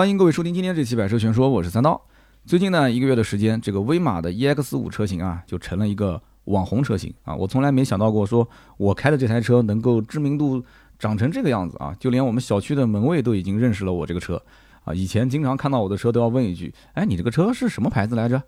[0.00, 2.00] 欢迎各位收听今天这期百车全说，我是三刀。
[2.46, 7.36] 最近呢一个月的时间，这个威马的 EX 五车型啊，就成了一个网红车型啊。
[7.36, 10.64] 我从来没想到过，说我开的这台车能够知名度
[10.98, 14.40] 长成这个样子啊，就连我们小区的门卫都已经认识了我这个车
[14.84, 14.94] 啊。
[14.94, 18.42] 以前经常看到我的车都要问一句，哎，你这个车是什么牌子来着？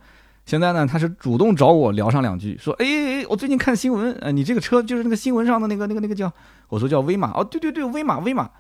[0.46, 6.32] 现在呢，他是主动找我聊上两句，说，哎哎，我最近看新闻，呃，你这个车就是那个新闻上的那个那个那个叫，
[6.70, 8.50] 我说叫威马，哦，对对对，威马威马。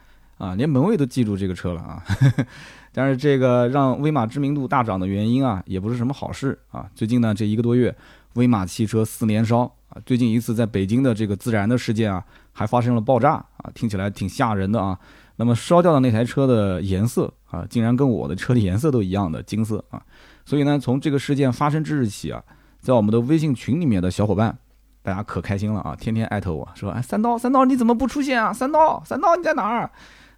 [0.42, 2.02] 啊，连门卫都记住这个车了啊！
[2.92, 6.84] 但是这个让威马知名度大涨的原因啊，也不是什么好事啊。
[6.96, 7.94] 最近呢，这一个多月，
[8.34, 10.02] 威马汽车四连烧啊。
[10.04, 14.98] 最近一次在北京的这个自燃的事件啊，还发生了爆炸啊，听起来挺吓人的啊。
[15.36, 20.02] 那么烧掉的那台车的颜色啊，竟然跟我的车的颜色都一样的金色啊。
[20.44, 22.42] 所以呢，从这个事件发生之日起啊，
[22.80, 24.58] 在我们的微信群里面的小伙伴，
[25.04, 28.52] 大家可开心了啊，天天艾特我说，哎，三刀三刀你怎么不出现啊？
[28.52, 29.88] 三刀三刀你在哪儿？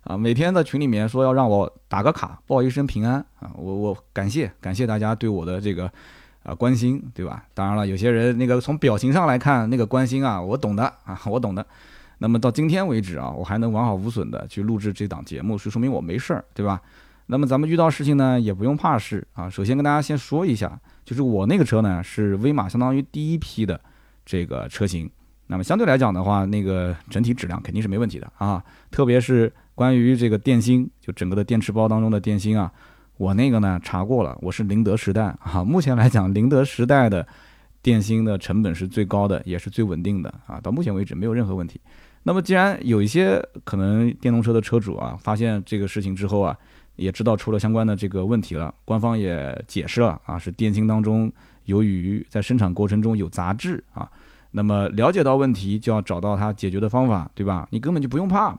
[0.05, 5.91] 啊，每天在群里面说要让我打个卡，报一声平安啊，我我感谢感谢大家对我的这个
[6.43, 7.43] 啊关心，对吧？
[7.55, 11.67] 当然了，有些人那个从表情上来看，那个关心啊，我懂的啊，我懂的。
[12.19, 16.81] 那么到今天为止啊，我还能完好无损的去录制这档节目，是说明我没事儿，对吧？
[17.27, 19.49] 那么咱们遇到事情呢，也不用怕事啊。
[19.49, 23.81] 首先跟大家先说一下，就是我那个车呢是威马相当于第一批的
[24.27, 25.11] 这个车型，
[25.47, 29.51] 那么相对来讲的话，那个整体质量肯定是没问题的啊，特别是。
[29.75, 32.73] 关于这个电芯，就整个的电池包当中的电芯啊，
[33.17, 35.65] 我那个呢查过了，我是宁德时代 啊。
[35.65, 37.27] 目前来讲，宁德时代的
[37.83, 40.61] 电芯的成本是最高的，也是最稳定的啊。
[40.61, 41.81] 到目前为止没有任何问题。
[42.23, 46.57] 那么既然有一些可能电动车的车主啊，发现这个事情之后啊，
[46.95, 51.31] 也知道出了相关的这个问题了，官方也解释了啊，是电芯当中
[51.65, 54.09] 由于在生产过程中有杂质啊。
[54.53, 57.67] 那么了解到问题，就要找到它解决的方法，对吧？
[57.73, 58.57] 你根本就不用怕。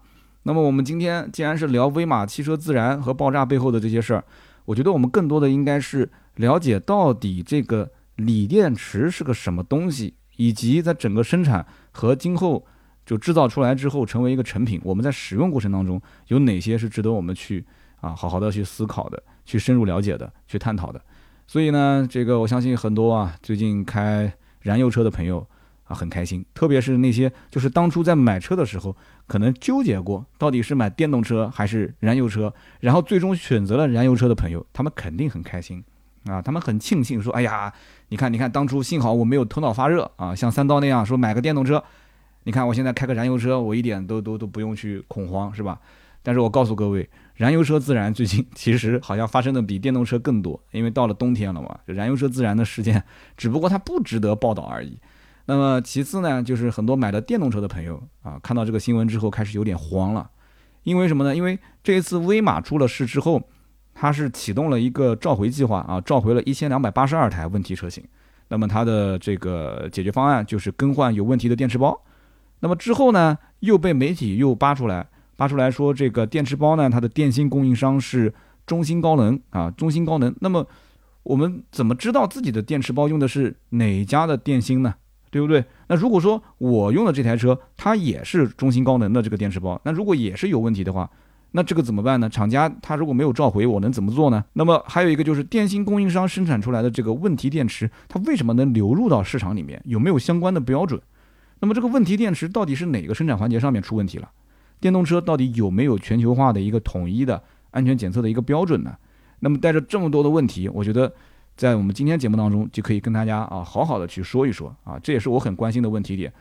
[0.47, 4.23] 那么我们今天既然是聊威马汽车自燃和爆炸背后的这些事儿，
[4.65, 12.63] 我觉得我们更多的应该是了解到底这个锂电池是个什么东西，以及在整个生产和今后
[13.07, 17.65] 就制造出来之后成为一个成品，我们在使用过程当中有哪些是值得我们去
[17.99, 21.01] 啊好好的去思考的，去深入了解的，去探讨的。
[21.47, 24.31] 所以呢，这个我相信很多啊最近开
[24.61, 25.47] 燃油车的朋友。
[25.87, 28.97] 啊，很开心，特别是那些就是当初在买车的时候，
[29.27, 35.83] 可能纠结过到底是买电动车还是燃油车，然后最终选择了燃油车的朋友，他们肯定很开心
[36.25, 37.73] 啊，他们很庆幸说，哎呀，
[38.09, 41.83] 你看，你看，当初幸好我没有头脑发热啊，像三刀那样说买个电动车，
[42.43, 45.79] 你看我现在开个燃油车，我一点都都都不用去恐慌，是吧？
[46.21, 53.03] 但是我告诉各位，燃油车自燃最近其实好像发生的比电动车更多，因为到了冬天了嘛，燃油车自燃的事件，
[53.37, 54.97] 只不过它不值得报道而已。
[55.47, 60.29] 那么其次呢，就是很多买了电动车的朋友啊，看到这个新闻之后开始有点慌了，
[60.83, 61.35] 因为什么呢？
[61.35, 63.41] 因为这一次威马出了事之后，
[63.93, 68.03] 它是启动了一个召回计划啊，召回了一千两百八十二台问题车型。
[68.47, 71.99] 那么它的这个解决方案就是更换有问题的电池包。
[72.59, 78.33] 那么之后呢，又被媒体又扒出来，扒出来说这个电池包呢，它的电芯供应商是
[78.65, 80.35] 中芯高能啊，中芯高能。
[80.41, 80.65] 那么
[81.23, 84.95] 我们怎么知道自己的电池包用的是哪家的电芯呢？
[85.35, 85.61] 对不对？
[85.87, 91.11] 那如果说我用的这台车，它也是中兴高能的这个电池包，那如果也是有问题的话，
[91.51, 92.29] 那这个怎么办呢？
[92.29, 94.41] 厂家他如果没有召回，我能怎么做呢？
[94.53, 99.81] 那么还有一个就是电芯供应商生产出来的这个问题电池，它为什么能流入到市场里面？
[99.83, 101.01] 有没有相关的标准？
[101.59, 104.29] 那么这个问题电池到底是哪个生产环节上面出问题了？
[104.79, 108.95] 电动车到底有没有全球化的一个统一的安全检测的一个标准呢？
[109.41, 111.11] 那么带着这么多的问题，我觉得。
[111.55, 116.31] 在我们今天节目当中，就可以跟大家啊好好的去说一说啊，这也是我很关心的问题点。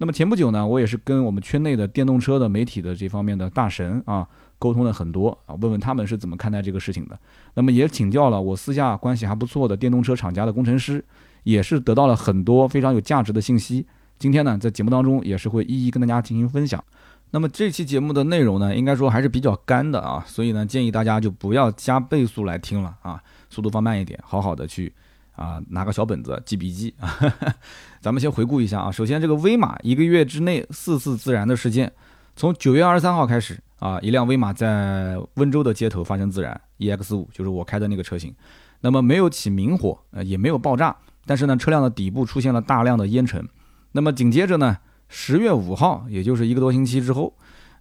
[0.00, 4.26] 那么前不久呢，我也是跟我们圈内的电动车的媒体的这方面的大神啊
[4.58, 7.18] 沟通了很多啊，问问他们是怎么看待这个事情的。
[7.54, 11.04] 那么也请教了我私下关系还不错的电动车厂家的工程师，
[11.42, 13.86] 也是得到了很多非常有价值的信息。
[14.18, 16.82] 今天呢，在节目当中也是会一一跟大家进行分享。
[17.30, 23.22] 那么这期节目的内容呢，应该说还是比较干的啊，所以呢，建议大家就不要加倍速来听了啊。
[23.50, 24.92] 速度放慢一点，好好的去
[25.32, 27.18] 啊，拿个小本子记笔记啊。
[28.00, 31.92] 咱们先回顾一下啊，首先这个威马一个月之内四次自燃的事件，
[32.36, 38.34] 从九月二十三号开始啊，一辆威马在温州的街头发生自燃，EX 五就是我开的那个车型，
[38.80, 40.96] 那么没有起明火，呃也没有爆炸，
[41.26, 43.46] 但是呢车辆的底部出现了大量的烟尘。
[43.92, 44.78] 那么紧接着呢，
[45.08, 47.34] 十月五号，也就是一个多星期之后，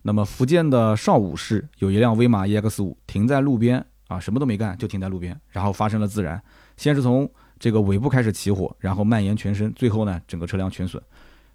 [0.03, 3.85] 那么福建的邵武市有一辆威马 EX 五停在路边。
[4.07, 6.42] 啊，什么都没干就停在路边，然后发生了自燃。
[6.75, 11.01] 先是从这个尾部开始起火，然后蔓延全身，最后呢，整个车辆全损。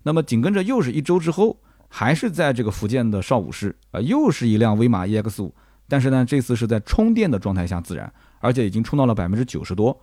[0.03, 1.57] 那么紧跟着又是一周之后，
[1.89, 5.55] 还是在这个福建的邵武市啊，又是一辆威马 EX 五
[5.89, 9.99] 但是呢，这次是在充电的状态下自燃，而且已经充到了百分之九十多。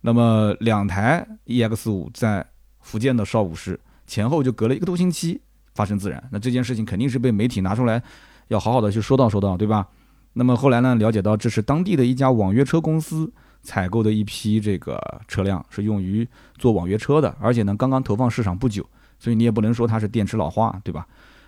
[0.00, 2.44] 那么两台 EX 五在
[2.80, 5.40] 福建的邵武市前后就隔了一个多星期
[5.74, 8.02] 发生自燃，那这件事情肯定是被媒体拿出来
[8.48, 9.86] 要好好的去说道说道，对吧？
[10.34, 13.32] 那么后来呢，了解到这是当地的一家网约车公司
[13.62, 16.28] 采购的一批这个车辆，是用于
[16.58, 18.84] 做网约车的，而且呢刚刚投放市场不久，
[19.18, 21.06] 所以你也不能说它是电池老化，对吧？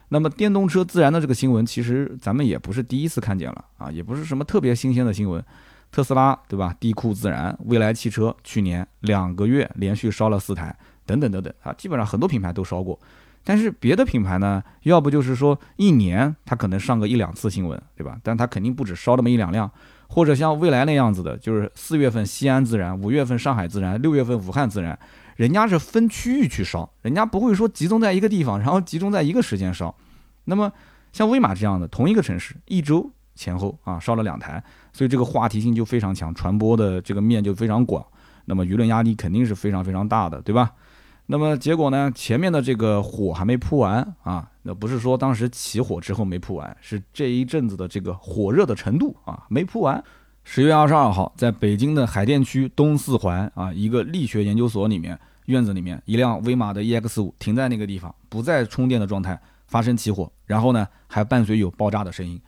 [0.09, 5.44] 那么电动车自燃的这个新闻，其实咱们也不是第一次看见了啊，也不是什么特别新鲜的新闻。
[5.91, 6.75] 特斯拉对吧？
[6.79, 12.99] 地库自燃，蔚来汽车去年两个月连续烧了四台，等等等等啊，基本上很多品牌都烧过。
[13.48, 18.19] 但是别的品牌呢，要不就是说一年它可能上个一两次新闻，对吧？
[18.25, 19.70] 但它肯定不止烧那么一两辆，
[20.08, 24.98] 或者像蔚来那样子的，就是四月份西安自燃，五月份上海自燃，六月份武汉自燃，
[25.37, 29.94] 人家是分区域去烧，人家不会说集中在一个地方，然后集中在一个时间烧。
[30.46, 30.72] 那么
[31.12, 34.60] 像威马这样的，同一个城市一周前后啊烧了两台，
[34.92, 38.04] 所以这个话题性就非常强，传播的这个面就非常广，
[38.46, 40.72] 那么舆论压力肯定是非常非常大的，对吧？
[41.28, 42.11] 那么结果呢？
[42.14, 50.02] 前面的这个火还没扑完啊，那不是说当时起火之后没扑完，是这一阵子的这个火热的程度啊没扑完。
[50.44, 59.37] 十月二十二号，在北京的海淀区东四环啊一个力学研究所里面院子里面，一辆威马的 EX 五停在那个地方，不在充电的状态，
[59.67, 62.40] 发生起火，然后呢还伴随有爆炸的声音。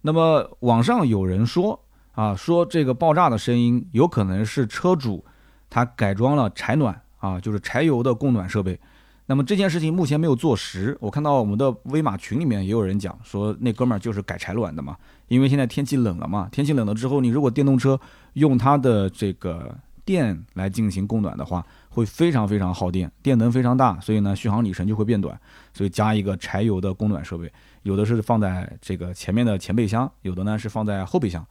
[0.00, 1.78] 那么网上有人说
[2.12, 5.22] 啊，说这个爆炸的声音有可能是车主
[5.68, 7.01] 他改装了柴暖。
[7.22, 8.78] 啊，就是柴油的供暖设备。
[9.26, 10.96] 那么这件事情目前没有坐实。
[11.00, 14.96] 我看到我们的威马群里面也有人讲说，那哥们儿就是改柴暖的嘛。
[15.28, 17.98] 因为现在天气冷了嘛，天气冷了之后，你如果电动车
[18.32, 19.72] 用它的这个
[20.04, 25.38] 电来进行供暖的话，会非常非常耗电，电能非常大，所以呢，续航里程就会变短。
[25.72, 27.50] 所以加一个柴油的供暖设备，
[27.84, 31.46] 有的是放在这个前面的前备箱，有的呢是放在后备箱。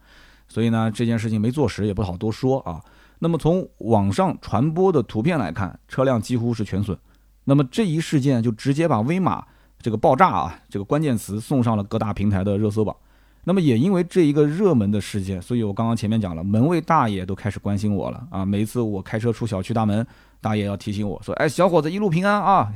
[0.46, 2.78] 所以呢，这件事情没坐实，也不好多说啊。
[3.22, 6.98] 那么从网上传播的图片来看，车辆几乎是全损。
[7.44, 9.46] 那么这一事件就直接把威马
[9.80, 12.96] 这个爆炸啊这个关键词送上了各大平台的热搜榜。
[13.44, 18.44] 那么也因为这一个热门的事件，所以我刚刚前面讲了，门卫大爷都开始关心我了啊！
[18.44, 20.04] 每一次我开车出小区大门，
[20.40, 22.72] 大爷要提醒我说：“哎，小伙子一路平安啊！”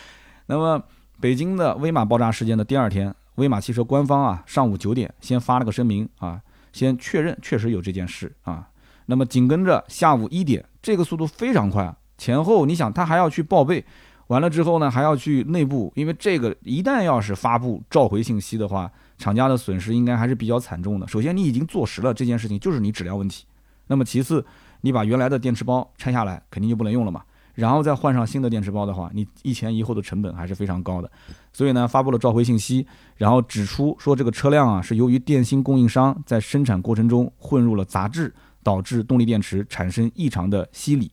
[0.48, 0.82] 那么
[1.20, 6.40] 北京的威马爆炸事件的第二天，威马汽车官方啊上午九点先发了个声明啊，
[6.72, 8.66] 先确认确实有这件事啊。
[9.06, 13.84] 那么紧跟着下午一点，这个速度非常快，前后你想他还要去报备，
[14.26, 21.06] 完了之后呢还要去内部，因为这个一旦要是发布召回信息的话，厂家的损失应该还是比较惨重的。
[21.06, 23.44] 首先你已经坐实了这件事情就是你质量问题，
[23.86, 24.44] 那么其次
[24.80, 27.22] 你把原来的电池包拆下来肯定就不能用了嘛，
[27.54, 31.08] 然后再换上新的电池包的话，你一前一后的成本还是非常高的。
[31.52, 32.86] 所以呢发布了召回信息，
[33.16, 38.34] 然后指出说这个车辆啊是由于电芯供应商在生产过程中混入了杂质。
[38.66, 41.08] 导致动力电池产生异常的吸锂，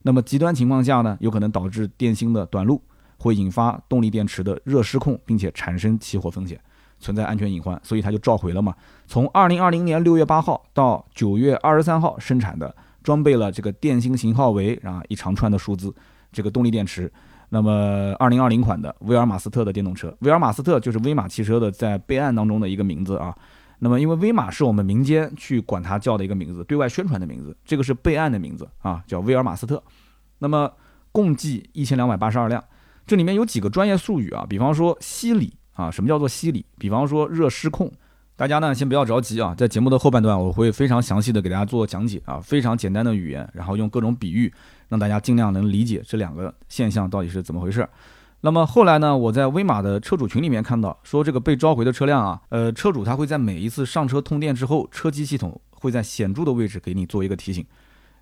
[0.00, 2.80] 那么极端情况下呢，有可能导致电芯的短路，
[3.18, 6.58] 会引发动力电池的热失控，并且产生起火风险，
[6.98, 8.74] 存在安全隐患，所以它就召回了嘛。
[9.06, 15.94] 从二零二零年六月八号到九月二十三号生产的，装备了这个电芯型号为啊一长串的数字，
[16.32, 17.12] 这个动力电池。
[17.50, 23.36] 那么二零二零款的威尔马斯特的电动车，威尔马斯特就是威马汽车的在备案当中的一个名字啊。
[23.84, 29.82] 那么，因为威马是我们民间去管它叫的一个名字，对外宣传的名字，这个是备案的名字啊，叫威尔马斯特。
[30.38, 30.72] 那么
[31.12, 32.64] 共计一千两百八十二辆，
[33.06, 36.64] 这里面有几个专业术语啊，比方说吸锂啊，什么叫做吸锂？
[36.78, 37.92] 比方说热失控，
[38.36, 44.50] 大家呢先不要着急啊，在节目的后半段我会非常详细的给大家做讲解啊，非常简单的语言，然后用各种比喻，
[44.88, 47.86] 让大家尽量能理解这两个现象到底是怎么回事。
[48.44, 49.16] 那么后来呢？
[49.16, 57.64] 我在威马的车主群里面看到，说这个被召回的车辆啊，呃，车主他会在每一次上车通电之后，车机系统会在显著的位置给你做一个提醒，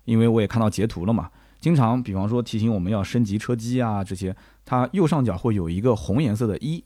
[0.05, 1.29] 因为我也看到截图了嘛。
[1.59, 6.81] 经常，比方说提醒我们要升级车机啊这些，它右上角会有一个红颜色的一。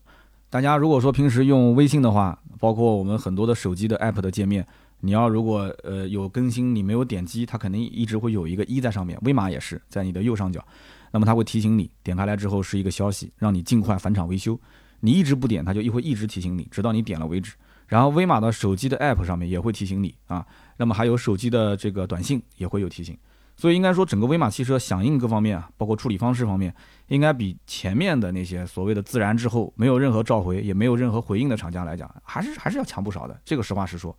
[0.49, 4.65] 大家如果说平时用微信的话，包括我们很多的手机的 app 的界面，
[5.01, 9.15] 你要如果呃有更新，你没有点击，它肯定一直会有一个一在上面。
[9.21, 10.65] 威马也是在你的右上角。
[11.11, 14.59] 那么它会提醒你，点开来之后是一个消息，让你尽快返厂维修。
[14.99, 17.53] 你一直不点，它就会一直提醒你，直到你点了为止。
[17.87, 20.45] 然后威马的手机的 App 上面也会提醒你啊。
[20.75, 23.17] 那么还有手机的这个短信也会有提醒。
[23.55, 26.73] 所以应该说，整个威马汽车响应各方面啊，包括处理方式方面，
[27.07, 33.39] 应该比前面的那些所谓的自燃之后没有任何召回，也没有任何回应的厂家来讲，还是还是要强不少的。
[33.45, 34.15] 这个实话实说。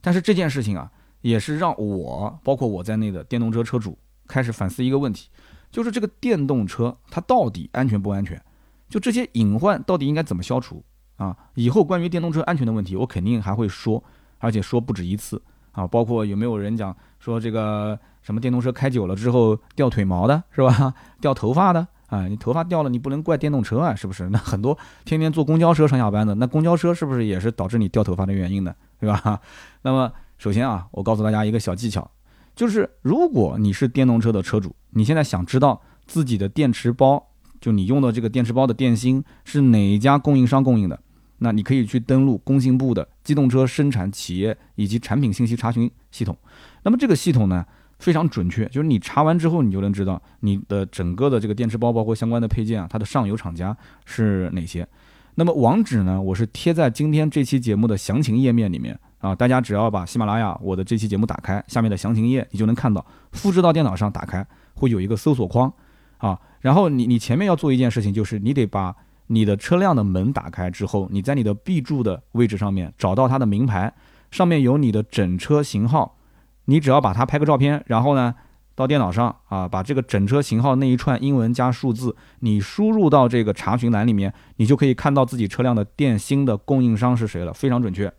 [0.00, 3.96] 但是这件事情啊，也是让我包括我在内的电动车车主
[4.26, 5.28] 开始反思一个问题。
[5.72, 8.40] 就是这个电动车，它到底安全不安全？
[8.88, 10.84] 就这些隐患到底应该怎么消除
[11.16, 11.34] 啊？
[11.54, 14.04] 以后关于电动车安全的问题，我肯定还会说
[14.38, 15.40] 而且说不止一次
[15.72, 20.92] 啊，包括有没有人讲说这个什么电动车开久了之后掉腿毛的，是吧？
[21.22, 24.28] 掉头发的啊，你头发掉了，你不能怪电动车啊，是不是？
[24.30, 24.76] 那很多
[25.06, 28.74] 天天坐公交车上下班的，那公交车是不是也是导致你掉头发的原因呢？
[29.00, 29.40] 对吧？
[29.80, 32.10] 那么首先啊，我告诉大家一个小技巧，
[32.54, 37.24] 就是如果你是电动车的车主，你现在想知道自己的电池包，
[37.60, 41.00] 就你用的这个电池包的电芯是哪一家供应商供应的？
[41.38, 46.36] 那你可以去登录工信部的机动车生产企业以及产品信息查询系统。
[46.84, 47.64] 那么这个系统呢
[47.98, 54.86] 非常准确，就是你查完之后，你就能知道你的整个的这个电池包包括相关的配件啊，它的上游厂家是哪些。
[55.34, 63.02] 那么网址呢，我是贴在今天这期节目的详情页面里面啊，大家只要把喜马拉雅我的这期节目打开，下面的详情页你就能看到，
[63.32, 65.72] 复制到电脑上打开会有一个搜索框
[66.18, 68.94] 啊，然后你你前面要做一件事情，就是你得把。
[69.28, 73.90] 你的车辆的门打开之后，你在你的 B 柱的位置上面找到它的名牌，
[74.30, 76.18] 上面有你的整车型号，
[76.66, 78.34] 你只要把它拍个照片，然后呢，
[78.74, 88.12] 到电脑上啊，把这个整车型号那一串英文加数字，你输入到这个查询栏里面，你就可以看到自己车辆的电芯的供应商是谁了，非常准确。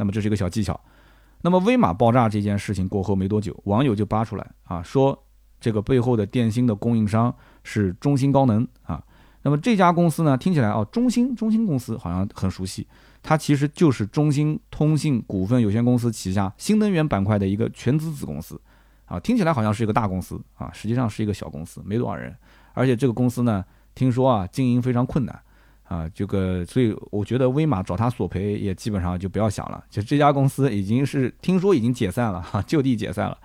[0.00, 0.80] 那么这是一个小技巧。
[1.42, 5.26] 那么威马爆炸这件事情过后没多久，网友就扒出来啊，说
[5.60, 9.04] 这个背后的电芯的供应商是中芯高能啊。
[9.42, 12.86] 那么这家公司呢，听起来哦，中兴中兴公司好像很熟悉，
[13.22, 18.60] 它其实就是中兴通信股份有限公司旗下新能源板块的一个全资子公司，
[19.06, 22.34] 啊，听起来好像是一个大公司啊，实际上是一个小公司，没多少人，
[22.74, 23.64] 而且这个公司呢，
[23.94, 25.40] 听说啊经营非常困难，
[25.90, 33.36] 啊，这个所以我觉得威马找他索赔也基本上就不要想了，就这家公司已经是听说已经解散了哈，就地解散了。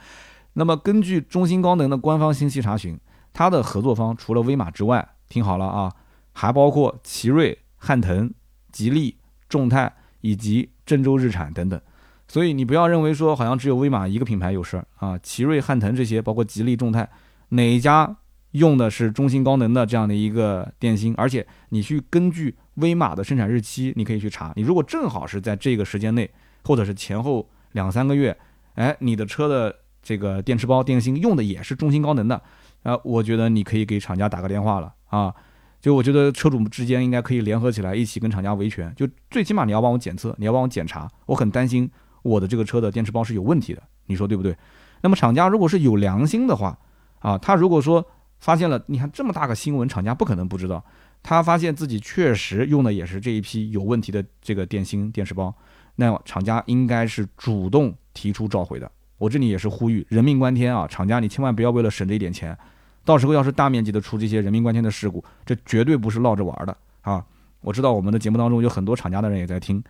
[0.53, 2.95] 那么根据中兴高能的官方信息查询，
[3.33, 5.91] 它的合作方除了威马之外，听好了啊，
[6.33, 8.31] 还包括奇瑞、汉腾、
[8.71, 9.17] 吉利、
[9.49, 11.81] 众泰以及郑州日产等等，
[12.27, 17.09] 所以你不要认为说好像只有威马一个品牌有事儿啊，奇瑞、汉腾这些，包括吉利、众泰，
[17.49, 18.15] 哪一家
[18.57, 21.13] 用的是中芯高能的这样的一个电芯？
[21.17, 26.29] 而且你去根据威马的生产日期，你可以去查，你如果正好是在这个时间内，
[26.63, 28.35] 或者是前后两三个月，
[28.75, 32.41] 哎，你的车的这个电池包电芯用的也是中芯高能的，
[32.83, 34.93] 啊，我觉得你可以给厂家打个电话了。
[35.07, 35.33] 啊，
[35.79, 38.91] 就我觉得车主之间应该可以联合起来，一起跟厂家维权。
[38.95, 41.89] 就最起码你要帮我检测，你要帮我检查，我很担心
[42.23, 44.55] 我的这个车的电池包是有问题的，你说对不对？
[45.01, 46.77] 那么厂家如果是有良心的话，
[47.19, 48.05] 啊，他如果说
[48.45, 50.85] 发现了，你看这么大个新闻，厂家不可能不知道。
[51.23, 55.51] 他发现自己确实用的也是这一批有问题的这个电芯电池包，
[55.95, 58.91] 那厂家应该是主动提出召回的。
[59.17, 62.55] 我这里也是呼吁，人命关天啊，厂家你千万不要为了省这一点钱。
[63.03, 67.25] 到时候要是大面积的出这些人命关天的事故，这绝对不是闹着玩的啊！
[67.61, 69.83] 我知道我们的节目当中有很多厂家的人也在听。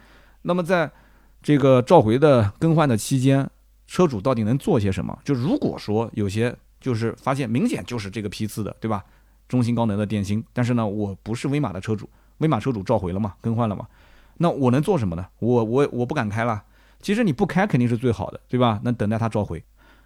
[0.43, 0.89] 那么在
[1.43, 3.49] 这个召回的更换的期间，
[3.85, 5.19] 车主到底能做些什么？
[5.25, 9.03] 就如果说有些就是发现明显就是这个批次的，对吧？
[9.47, 13.87] 中兴高能的电芯，但是呢，我不是威马的车主，威马车主召回了嘛，更换了嘛，
[14.37, 15.25] 那我能做什么呢？
[15.39, 16.61] 我我我不敢开了。
[17.01, 18.79] 其实你不开肯定是最好的，对吧？
[18.83, 19.63] 那等待它召回。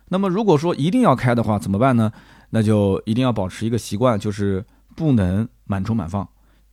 [0.07, 2.09] 那么如果说一定要开的话，怎么办呢？
[2.51, 6.25] 那就一定要保持一个习惯，就是不能满充满放，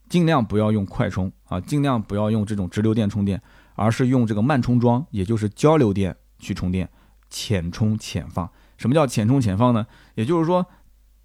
[0.07, 3.41] 尽量不要用快充啊，尽量不要用这种直流电充电，
[3.75, 6.89] 而是用这个慢充桩，也就是交流电去充电，
[7.29, 8.49] 浅充浅放。
[8.77, 9.85] 什么叫浅充浅放呢？
[10.15, 10.65] 也就是说，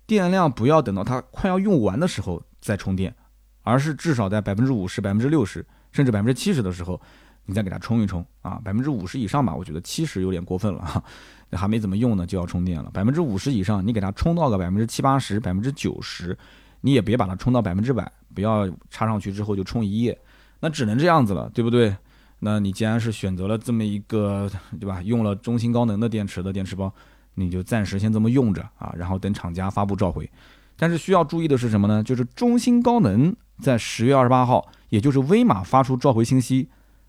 [0.06, 3.14] 电量不要等到它快要用完的时候再充电，
[3.62, 7.00] 而是至少在百分之五十、百分之六十，甚至百分之七十的时候。
[7.44, 11.02] 你再给它充一充啊，百分之五十以上吧，我觉得七十有点过分了哈，
[11.50, 12.88] 还没怎么用呢就要充电了。
[12.94, 16.38] 百分之五十以上，你给它充到个百分之七八十、百分之九十，
[16.82, 20.16] 你也别把它充到百分之百，不要插上去之后就充一夜，
[20.60, 21.92] 那只能这样子了，对不对？
[22.38, 25.02] 那你既然是选择了这么一个，对吧？
[25.02, 26.94] 用了中芯高能的电池的电池包，
[27.34, 30.30] 你就暂时先这么用着啊，然后等厂家发布召回。
[30.76, 32.02] 但是需要注意的是什么呢？
[32.02, 36.68] 就是中兴高能在十月二十八号，也就是威马发出召回信息。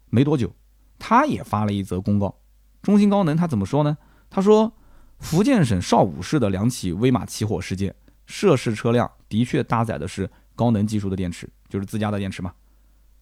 [0.10, 0.54] 没多久，
[1.00, 2.38] 他也发了一则公告。
[2.82, 3.98] 中兴高能他怎么说呢？
[4.30, 4.74] 他说，
[5.20, 12.54] 福建省邵武市的两起威马起火事件，涉事车辆的确搭载的是高能技术的电池，就是自家的电池嘛。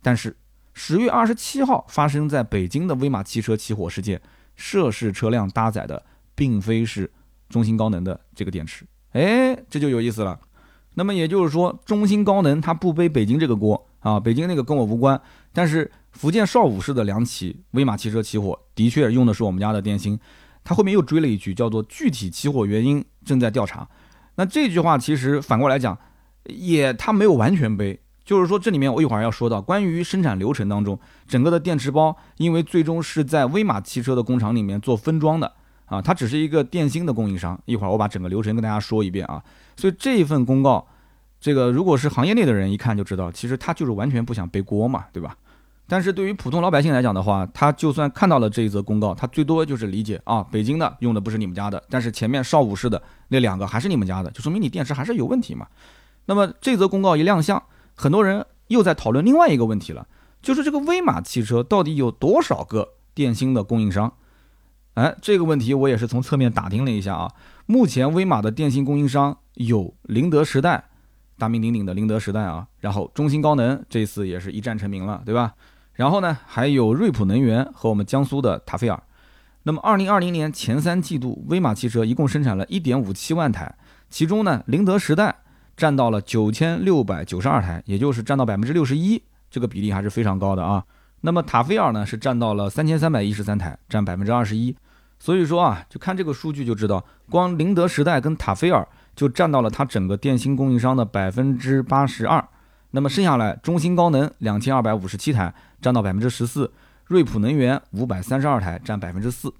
[0.01, 0.35] 但是
[0.73, 4.21] 十月二十七号发生在北京的威马汽车起火事件，
[4.55, 6.03] 涉事车辆搭载的
[6.41, 7.07] 并非是
[7.49, 8.83] 中兴高能的这个电池。
[9.11, 10.39] 哎，这就有意思了。
[10.95, 15.21] 那么也就是说，中兴高能它不背北京这个锅啊，北京那个跟我无关。
[15.53, 20.19] 但是福建邵武市的两起威马汽车起火，的确用的是我们家的电芯。
[20.63, 23.87] 他后面又追了一句，叫做“具体起火原因正在调查”。
[24.33, 25.95] 那这句话其实反过来讲，
[26.45, 35.53] 也他没有完全背，就是说，这里面我一会儿要说到关于生产流程当中，整个的电池包，因为最终是在威马汽车的工厂里面做分装的
[35.91, 37.59] 啊，它只是一个电芯的供应商。
[37.65, 39.43] 一会儿我把整个流程跟大家说一遍啊。
[39.75, 40.87] 所以这一份公告，
[41.41, 45.35] 这个如果是行业内的人一看就知道，其实他就是完全不想背锅嘛，对吧？
[45.87, 55.67] 但是对于普通老百姓来讲的话，他就算看到了这一则公告，他最多就是理解啊，北京的用的不是你们家的，但是前面邵武式的那两个还是你们家的，就说明你电池还是有问题嘛。
[56.27, 57.61] 那么这则公告一亮相。
[57.93, 60.07] 很多人又在讨论另外一个问题了，
[60.41, 64.13] 就是这个威马汽车到底有多少个电芯的供应商？
[64.95, 67.31] 哎，这个问题我也是从侧面打听了一下啊。
[67.65, 70.83] 目前威马的电信供应商有宁德时代，
[71.37, 75.53] 大名鼎鼎的宁德时代啊，然后中芯高能这次也是一战成名了，对吧？
[75.93, 79.01] 然后呢，还有瑞普能源和我们江苏的塔菲尔。
[79.63, 83.75] 那么，二零二零年前三季度，威马汽车一共生产了一点五七万台，
[84.09, 85.35] 其中呢，宁德时代。
[85.77, 89.19] 占到了九千六百九十二台，也就是占到百分之六十一，
[89.49, 90.83] 这个比例还是非常高的啊。
[91.21, 94.75] 那么塔菲尔呢是占到了三千三百一十三台，占百分之二十一。
[95.19, 102.43] 所以说啊，就看这个数据就知道，光宁德时代跟塔菲尔就占到了它整个电芯供应商的百分之八十二。
[102.89, 106.65] 那么剩下来，中芯高能两千二百五十七台，占到百分之十四；
[107.05, 109.53] 瑞普能源五百三十二台，占百分之四。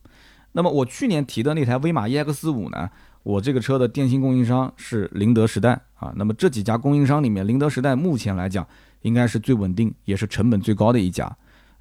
[0.53, 2.89] 那么我去年提的那台威马 EX 五呢？
[3.23, 8.67] 我这个车的电芯供应商是宁德时代啊，那么这几家供应商里面，宁德时代目前来讲
[9.03, 11.31] 应该是最稳定，也是成本最高的一家。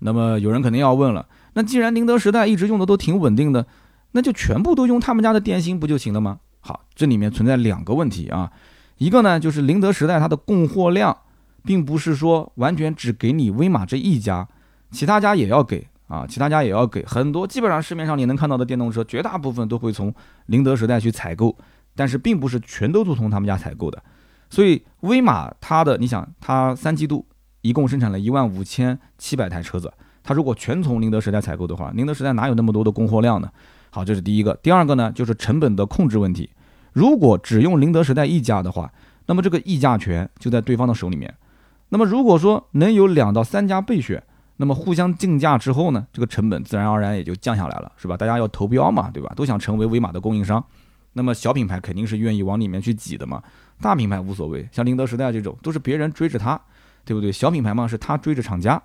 [0.00, 3.66] 那么有人肯定要问了，那既然宁德时代一直用的都挺稳定的，
[4.12, 6.40] 那就全部都用他们家的电芯不就行了吗？
[6.61, 8.50] 好，这里面存在两个问题啊，
[8.99, 11.16] 一个呢就是宁德时代它的供货量，
[11.64, 14.49] 并不是说完全只给你威马这一家，
[14.90, 15.87] 其他家也要给。
[16.11, 20.12] 啊，其他家也要给很多，基本上市面上你能看到的电动车，绝大部分都会从
[20.47, 21.57] 宁德时代去采购，
[21.95, 24.02] 但是并不是全都是从他们家采购的。
[24.49, 27.25] 所以威马它的，你想它三季度
[27.62, 33.50] 一共生产了一万五千七百台车子，它如果全从宁德时代采购的话，宁德时代哪有那么多的供货量呢？
[33.90, 34.54] 好，这是第一个。
[34.62, 36.50] 第二个呢，就是成本的控制问题。
[36.92, 38.92] 如果只用宁德时代一家的话，
[39.26, 41.34] 那么这个议价权就在对方的手里面。
[41.90, 44.23] 那么如果说能有两到三家备选。
[44.56, 48.14] 那么互相竞价之后呢，这个成本自然而然也就降下来了，是吧？
[48.14, 49.32] 大家要投标嘛，对吧？
[49.34, 50.62] 都想成为威马的供应商，
[51.14, 53.42] 那么小品牌肯定是愿意往里面去挤的嘛。
[53.80, 56.60] 大品牌无所谓，像宁德时代这种都是别人追着他，
[57.10, 57.32] 对不对？
[57.32, 58.80] 小品牌嘛是他追着厂家。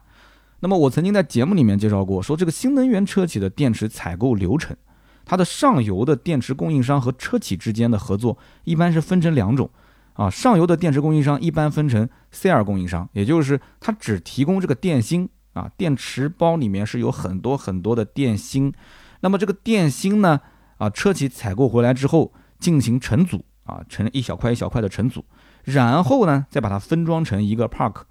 [0.61, 4.75] 那么我曾经在节目里面介绍过，说这个新能源车企的电池采购流程，
[5.23, 9.69] 它的上游的电池供应商和车企之间的合作一般是分成两种
[10.13, 10.27] 啊。
[10.27, 15.29] 上游的电池供应商一般分成 C 二供应商，也就是它只提供这个电芯。
[15.55, 18.73] 啊，电池包里面是有很多很多的电芯，
[19.21, 20.41] 那么这个电芯呢，
[20.77, 25.23] 啊，车企采购回来之后进行成组，啊，成一小块一小块的成组，
[25.63, 28.01] 然后呢，再把它分装成一个 park，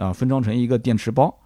[0.00, 1.38] 啊，分装成一个电池包。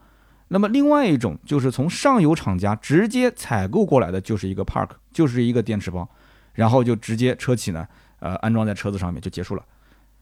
[0.48, 6.08] 那么另外一种就是从上游厂家直接采购过来的，就是一个 park，就是一个电池包，
[6.52, 7.86] 然后就直接车企呢，
[8.20, 9.64] 呃，安装在车子上面就结束了。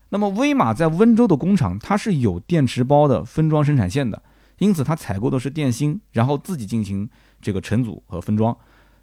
[0.08, 4.22] 那么威马在温州的工厂，它是有电池包的分装生产线的。
[4.58, 7.08] 因此，它采购的是电芯，然后自己进行
[7.40, 8.56] 这个成组和分装。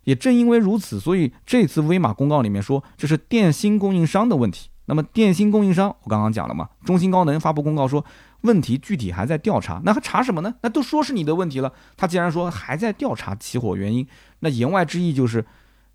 [0.05, 4.69] 也正因为如此，所以这次威马公告里面说这是电芯供应商的问题。
[4.89, 8.03] 那么电芯供应商，我刚刚讲了嘛，中芯高能发布公告说
[8.41, 9.79] 问题具体还在调查。
[9.85, 10.53] 那还查什么呢？
[10.61, 11.71] 那都说是你的问题了。
[11.95, 14.05] 他既然说还在调查起火原因，
[14.39, 15.45] 那言外之意就是，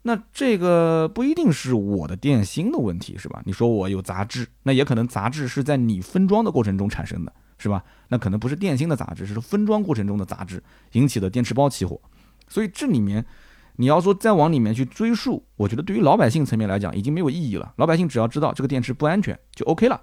[0.02, 3.42] 那这个不一定是我的电芯的问题，是吧？
[3.44, 7.33] 你说我有杂质，那也可能杂质是在你分装的过程中产生的。
[7.57, 7.83] 是吧？
[8.09, 11.98] 那可能不是电芯的杂质，是分装过程中的杂质引起的电池包起火。
[12.48, 13.24] 所以这里面
[13.76, 17.72] 你要说再往里面去追溯，我觉得对于老百姓层面来讲已经没有意义了。
[17.76, 20.00] 老百姓只要知道这个电池不安全就 OK 了。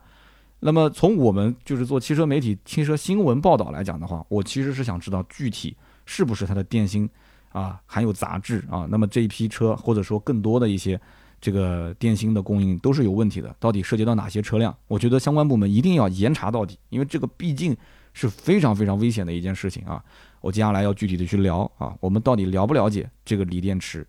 [0.60, 7.10] 那么从我们就是做汽车媒体、汽车新闻报道来讲的话，我其实是想知道具体是不是它的电芯
[7.51, 8.88] 啊含有杂质啊。
[8.89, 10.99] 那么这一批车或者说更多的一些。
[11.43, 14.77] 这个电芯的供应都是有问题的，到底涉及到哪些车辆？
[14.88, 17.75] 我觉得相关部门一定要严查到底，因为这个毕竟
[18.13, 20.05] 是非常非常危险的一件事情啊！
[20.41, 24.06] 我接下来要具体的去聊啊，我们到底了不了解这个锂电池？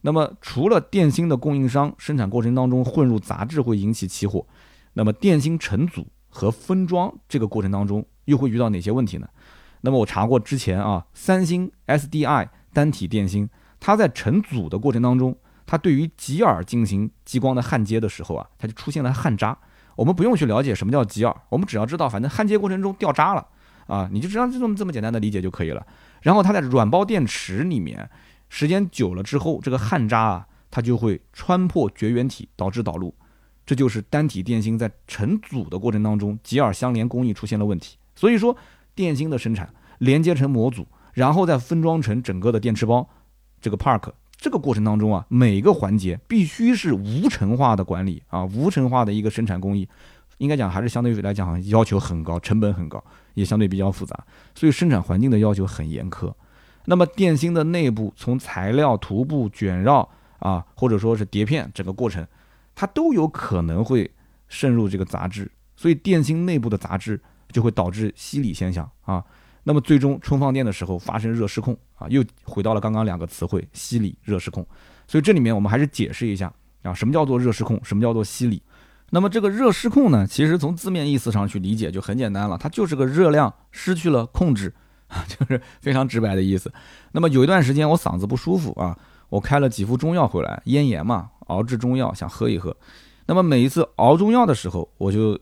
[0.00, 4.44] 那么除了电芯的供应商生产过程当中混入杂质会引起起火，
[4.94, 9.28] 那么电芯成组和分装这个过程当中又会遇到哪些问题呢？
[9.82, 15.36] 那么我查过之前啊，三星 SDI 单体电芯，它在成组的过程当中。
[15.68, 19.58] 它对于极耳进行激光的焊接的时候啊，它就出现了焊渣。
[19.96, 23.44] 我们不用去了解什么叫极耳，我们只要知道，反正焊接过程中掉渣了
[23.86, 25.86] 啊，你就这样这么这么简单的理解就可以了。
[26.22, 28.08] 然后它在软包电池里面，
[28.48, 33.14] 时间久了之后，这个焊渣啊，它就会穿破绝缘体，导致导路。
[33.64, 37.96] 这就是单体电芯在成组的过程当中，极耳相连工艺出现了问题。
[38.14, 38.56] 所以说，
[38.94, 39.68] 电芯的生产
[39.98, 43.08] 连接成模组，然后再分装成整个的电池包，
[43.60, 49.88] 这个 Park 这个过程当中啊，每个环节必须是无尘化的管理啊，无尘化的一个生产工艺，
[50.38, 53.02] 应该讲还是相对于来讲要求很高，成本很高，
[53.36, 54.18] 也相对比较复杂，
[54.54, 56.32] 所以生产环境的要求很严苛。
[56.86, 62.26] 那么电芯的内部从材料涂布、卷绕啊，或者说是碟片整个过程。
[62.74, 64.10] 它都有可能会
[64.48, 67.20] 渗入这个杂质，所以电芯内部的杂质
[67.50, 69.24] 就会导致吸里现象啊。
[69.64, 74.64] 那么最终充放电的时候发生热失控啊，又回到了刚刚两个词汇吸里热失控。
[75.08, 78.62] 所以这里面我们还是解释一下啊，什么叫做热失控，什么叫做吸里。
[79.10, 84.74] 那么这个热失控呢，其实从字面意思上去理解就很简单了，它就是个热量失去了控制
[85.08, 86.72] 啊， 就是非常直白的意思。
[87.12, 91.30] 那么有一段时间我嗓子不舒服啊，我开了几副中药回来，咽炎嘛。
[91.46, 92.76] 熬制中药想喝一喝，
[93.26, 95.38] 那么每一次熬中药的时候，我就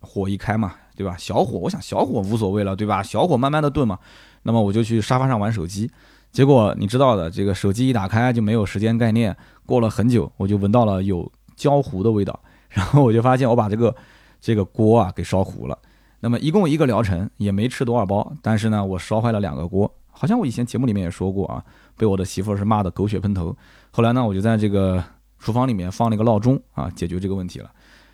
[0.00, 1.14] 火一开嘛，对吧？
[1.18, 3.02] 小火，我想小火无所谓了，对吧？
[3.02, 3.98] 小火慢慢的炖嘛。
[4.44, 5.90] 那么我就去沙发上玩手机，
[6.32, 13.94] 结果你知道的，这个手机一打开就没有时间概念，过了很久，我就闻到了有焦糊的味道，然后我就发现我把这个
[14.40, 15.78] 这个锅啊给烧糊了。
[16.20, 21.64] 那么一共一个疗程也没吃多少包，但是呢，我烧坏了两个锅，好像我以前节目里面也说过啊，
[21.96, 23.56] 被我的媳妇是骂的狗血喷头。
[23.90, 25.02] 后来呢，我就在这个。
[25.40, 27.70] 厨房里面放了一个闹钟啊，解决这个问题了。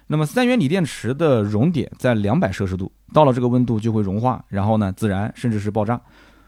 [0.08, 5.98] 那么三元锂电池的熔点在两百摄氏度，到了这个温度就会融化，然后呢自燃甚至是爆炸。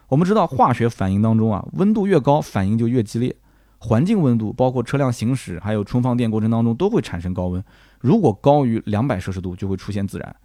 [0.07, 3.35] 我们知道化学反应当中啊，温度越高反应就越激烈。
[3.79, 7.63] 环境温度包括车辆行驶还有充放电过程当中都会产生高温，
[7.99, 10.35] 如果高于两百摄氏度就会出现自燃。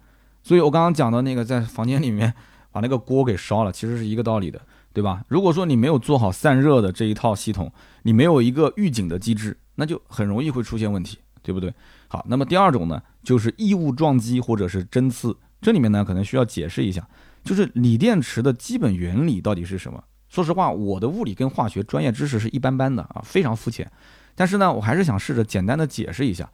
[0.41, 2.33] 所以我刚刚讲的那个在房间里面
[2.71, 4.61] 把那个锅给烧了，其实是一个道理的，
[4.91, 5.23] 对吧？
[5.27, 7.71] 如果说你没有做好散热的这一套系统，
[8.03, 9.57] 你没有一个预警的机制。
[9.75, 11.73] 那就很容易会出现问题，对不对？
[12.07, 17.03] 好，那么第二种呢，就是异物撞击或者是针刺，这里面呢可能需要解释一下，
[17.43, 20.03] 就是锂电池的基本原理到底是什么？
[20.29, 23.91] 说实话，我的物理跟化学专业知识是一般般的啊，非常肤浅。
[24.35, 26.47] 但是呢，我还是想试着简单的解释一下。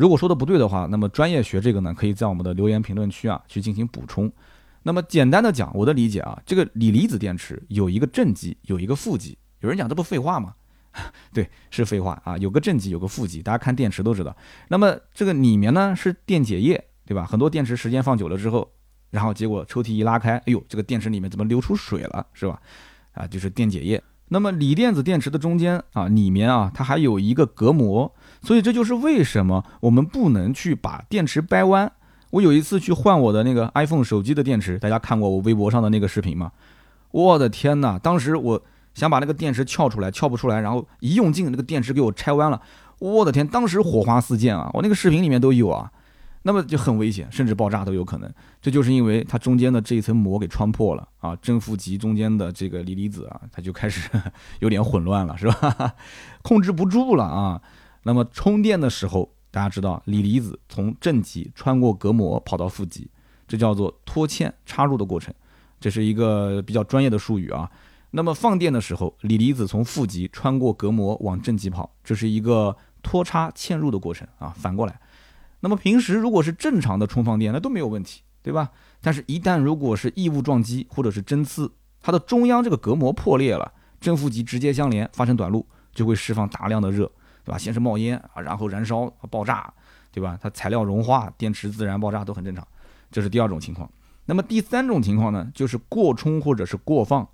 [0.00, 4.32] 如果说的不对的话，那么专业学这个呢，可以在我们的留言评论区啊去进行补充。
[4.82, 9.36] 那么简单的讲，我的理解啊，这个锂离子电池有一个正极，有一个负极。
[9.60, 10.54] 有人讲这不废话吗？
[11.34, 14.34] 对，是废话啊，有个正极，有个负极，大家看电池都知道。
[14.68, 17.26] 那么这个里面呢是电解液，对吧？
[17.26, 18.72] 很多电池时间放久了之后，
[19.10, 22.58] 然后结果抽屉一拉开，哎呦，这个电池里面怎么流出水了，是吧？
[23.12, 24.02] 啊，就是电解液。
[24.30, 28.12] 那么锂电子电池的中间啊，里面啊，它还有一个隔膜，
[28.42, 31.92] 所以这就是为什么我们不能去把电池掰弯。
[32.30, 36.50] 我有一次去换我的那个 iPhone 手机的电池，大家看过我微博上的那个视频吗？
[37.10, 38.62] 我的天哪，当时我。
[38.92, 42.60] 想把那个电池撬出来，撬不出来，然后一用劲，那个电池给我拆弯了。
[42.98, 44.68] 我的天，当时火花四溅啊！
[44.74, 45.90] 我那个视频里面都有啊，
[46.42, 48.32] 那么就很危险，甚至爆炸都有可能。
[48.62, 54.08] 这就是因为它中间的这一层膜给穿破了啊，正负极中间的这个锂离子啊，它就开始
[54.60, 55.94] 有点混乱了，是吧？
[56.42, 57.60] 控制不住了啊。
[58.04, 63.10] 那么充电的时候，大家知道锂离子从正极穿过隔膜跑到负极，
[63.46, 65.34] 这叫做脱嵌插入的过程，
[65.78, 67.70] 这是一个比较专业的术语啊。
[68.12, 74.48] 那么放电的时候，锂离子从负极穿过隔膜往正极跑，这是一个脱插嵌入的过程啊。
[74.56, 74.98] 反过来，
[75.60, 78.70] 那么平时如果是正常的充放电，那都没有问题，对吧？
[79.00, 81.70] 但是，一旦如果是异物撞击或者是针刺，
[82.02, 87.10] 它的中央这个隔膜破裂了，正负极直接相连，发生短路，就会释放大量的热，
[87.44, 87.58] 对吧？
[87.58, 89.72] 先是冒烟啊，然后燃烧爆炸，
[90.12, 90.38] 对吧？
[90.40, 92.66] 它材料融化，电池自燃爆炸都很正常，
[93.10, 93.90] 这是第二种情况。
[94.26, 97.26] 那么第三种情况呢，就是过充或者是过放。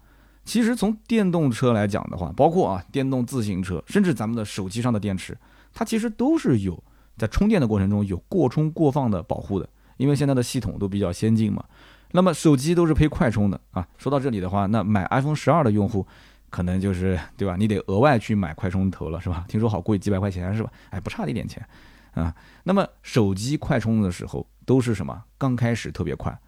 [0.45, 5.37] 其实从电动车来讲的话，包括啊电动自行车，甚至咱们的手机上的电池，
[5.75, 6.81] 它其实都是有
[7.17, 11.65] 在充电的过程中有过充过放的保护的，因为现在的系统都比较先进嘛。
[12.13, 13.87] 那么手机都是配快充的啊。
[13.99, 16.07] 说到这里的话，那买 iPhone 十二的用户，
[16.51, 17.57] 可能就是对吧？
[17.59, 19.45] 你得额外去买快充头了，是吧？
[19.49, 20.71] 听说好贵，几百块钱是吧？
[20.91, 21.67] 哎，不差一点钱
[22.13, 22.35] 啊。
[22.63, 25.23] 那么手机快充的时候都是什么？
[25.37, 26.39] 刚开始特别快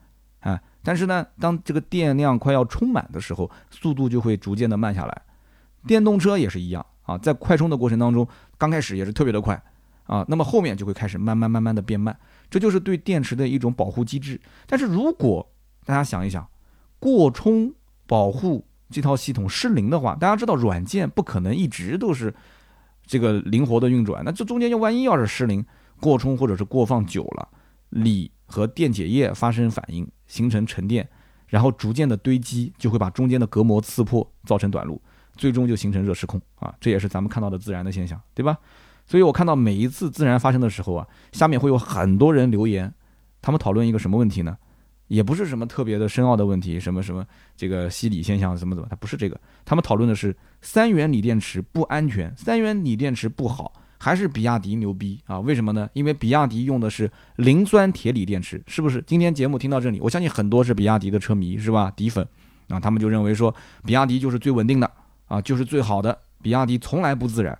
[0.40, 0.59] 啊。
[0.83, 5.22] 但是呢，当这个电量快要充满的时候，速度就会逐渐的慢下来。
[5.87, 8.26] 电动车也是一样啊，在快充的过程当中，
[8.57, 9.61] 刚开始也是特别的快
[10.09, 12.18] 啊，那么后面就会开始慢慢慢慢的变慢，
[12.51, 14.40] 这就是对电池的一种保护机制。
[14.66, 15.49] 但是如果
[15.85, 16.44] 大家想一想，
[16.99, 17.73] 过充
[18.09, 22.35] 保护这套系统失灵的话，大家知道软件不可能一直都是
[23.07, 25.64] 这个灵活的运转，那这中间就万一要是失灵、
[26.01, 27.49] 过充或者是过放久了，
[27.90, 30.07] 锂和电解液发生反应。
[30.29, 31.09] 形成沉淀，
[31.47, 35.01] 然后逐渐的堆积，就会把中间的隔膜刺破，造成短路，
[35.38, 36.75] 最终就形成热失控啊！
[36.79, 38.59] 这也是咱们看到的自燃的现象，对吧？
[39.09, 42.92] 所以我看到每一次自燃发生的时候啊，下面会有很多人留言，
[43.42, 44.57] 他们讨论一个什么问题呢？
[45.09, 55.40] 也不是什么特别的深奥的问题，什么什么这个吸锂现象怎么怎么，它不是这个，他们讨论的是三元锂电池不安全，三元锂电池不好，还是比亚迪牛逼啊？
[55.40, 55.88] 为什么呢？
[55.94, 59.03] 因为比亚迪用的是磷酸铁锂电池，是不是？
[59.07, 61.90] 今天节目听到这里，我相信很多是比亚迪的车迷，是吧？
[61.97, 62.29] 底粉
[62.68, 63.55] 啊，他们就认为说
[63.87, 64.90] 比亚迪就是最稳定的
[65.27, 67.59] 啊，就是最好的，比亚迪从来不自燃。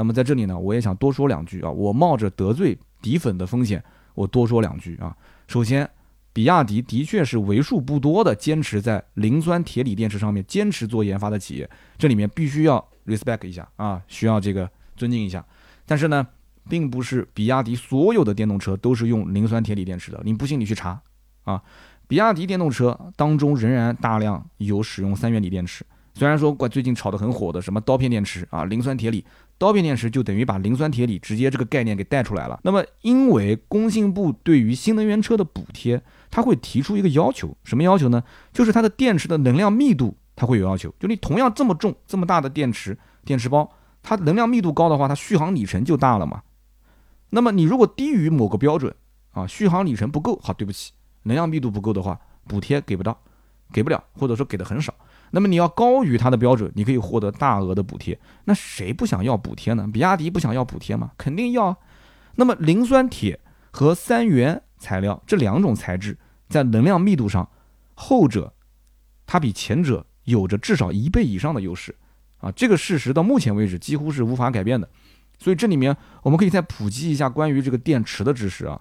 [0.00, 3.82] 那么在这里呢，我也想多说两句啊，我冒着得罪底粉的风险，
[4.14, 5.14] 我多说两句啊。
[5.46, 5.88] 首先。
[6.32, 15.44] 比亚迪的确是为数不多的坚持在磷酸铁锂电池上面坚持做研发的企业，这里面必须要 respect 一下啊，需要这个尊敬一下。
[15.84, 16.24] 但是呢，
[16.68, 21.02] 并不是比亚迪所有的电动车都是用磷酸铁锂电池的，你不信你去查
[21.42, 21.60] 啊。
[22.06, 25.84] 比亚迪电动车当中仍然大量有使用三元锂电池，
[26.14, 29.24] 虽然说最近炒得很火的什么刀片电池啊，磷酸铁锂。
[29.60, 32.58] 刀片电池就等于把磷酸铁锂直接这个概念给带出来了。
[32.64, 38.24] 那么，因为工信部对于新能源车的补贴，它会提出一个要求，什么要求呢？
[38.54, 40.90] 就是它的电池的能量密度，它会有要求。
[40.98, 43.70] 就你同样这么重、这么大的电池电池包，
[44.02, 46.40] 它能量密度高的话，它续航里程就大了嘛。
[47.28, 48.94] 那么你如果低于某个标准
[49.32, 50.92] 啊，续航里程不够，好，对不起，
[51.24, 52.18] 能量密度不够的话，
[52.48, 53.20] 补贴给不到，
[53.74, 54.94] 给不了，或者说给的很少。
[55.32, 58.18] 那么你要高于它的标准，你可以获得大额的补贴。
[58.44, 59.88] 那谁不想要补贴呢？
[59.92, 61.12] 比亚迪不想要补贴吗？
[61.16, 61.76] 肯定要。
[62.36, 63.38] 那么磷酸铁
[63.70, 66.16] 和三元材料这两种材质
[66.48, 67.48] 在能量密度上，
[67.94, 68.52] 后者
[69.26, 71.94] 它比前者有着至少一倍以上的优势
[72.38, 72.50] 啊！
[72.52, 74.88] 这个事实到目前为止几乎是无法改变的。
[75.38, 78.80] 所以这里面我们可以再普及一下关于这个电池的知识啊。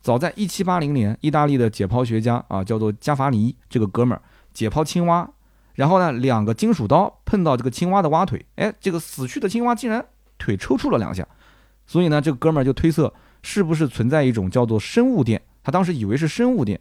[0.00, 5.28] 早在一七八零年，意大利的解剖学家啊，叫做加法尼这个哥们儿解剖青蛙。
[5.76, 10.04] 然后呢，两个金属刀碰到这个青蛙的蛙腿，哎，这个死去的青蛙竟然
[10.38, 11.26] 腿抽搐了两下，
[11.86, 13.12] 所以呢，这个哥们儿就推测
[13.42, 16.80] 是不是存在一种叫做生物电，他当时以为是生物电。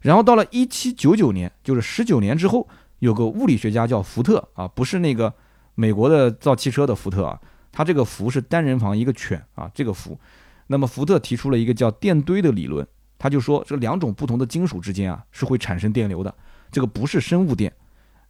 [0.00, 5.32] 然后到了一七九九年，就是十九年之后，有个物理学家叫福特啊，不是那个
[5.74, 7.40] 美国的造汽车的福特啊，
[7.72, 10.18] 他这个福是单人旁一个犬啊，这个福。
[10.66, 12.86] 那么福特提出了一个叫电堆的理论，
[13.18, 16.34] 他就说这两种不同的金属之间啊是会产生电流的，
[16.70, 17.72] 这个不是生物电。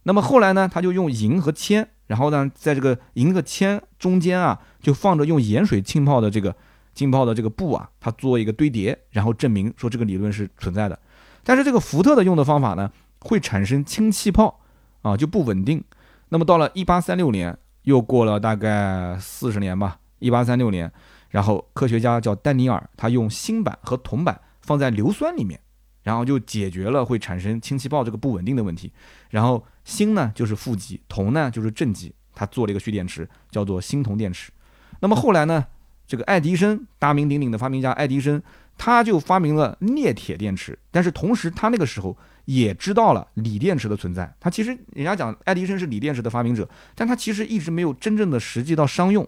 [0.07, 6.55] 那么后来呢，他就用银和铅，然后呢，在这个银和铅中间啊，就放着用盐水浸泡的这个
[6.93, 10.97] 浸泡的这个布啊，他做一个堆叠，然后证明说这个理论是存在的。
[11.43, 12.91] 但是这个福特的用的方法呢，
[13.21, 14.61] 会产生氢气泡
[15.01, 15.83] 啊，就不稳定。
[16.29, 20.91] 那么到了一八三六年，又过了大概四十年吧，一八三六年，
[21.29, 25.59] 然后科学家叫丹尼尔，他用锌板和铜板放在硫酸里面。
[26.05, 28.91] 然后就解决了会产生氢气泡这个不稳定的问题。
[29.31, 34.51] 然后锌呢就是负极，铜呢就是正极，他做了一个蓄电池，叫做锌铜电池。
[34.99, 35.65] 那么后来呢，
[36.05, 38.41] 这个爱迪生大名鼎鼎的发明家爱迪生，
[38.77, 40.77] 他就发明了镍铁电池。
[40.91, 42.15] 但是同时他那个时候
[42.45, 44.31] 也知道了锂电池的存在。
[44.39, 49.27] 他其实人家讲爱迪生是锂电池的发明者，但他其实一直没有真正的实际到商用。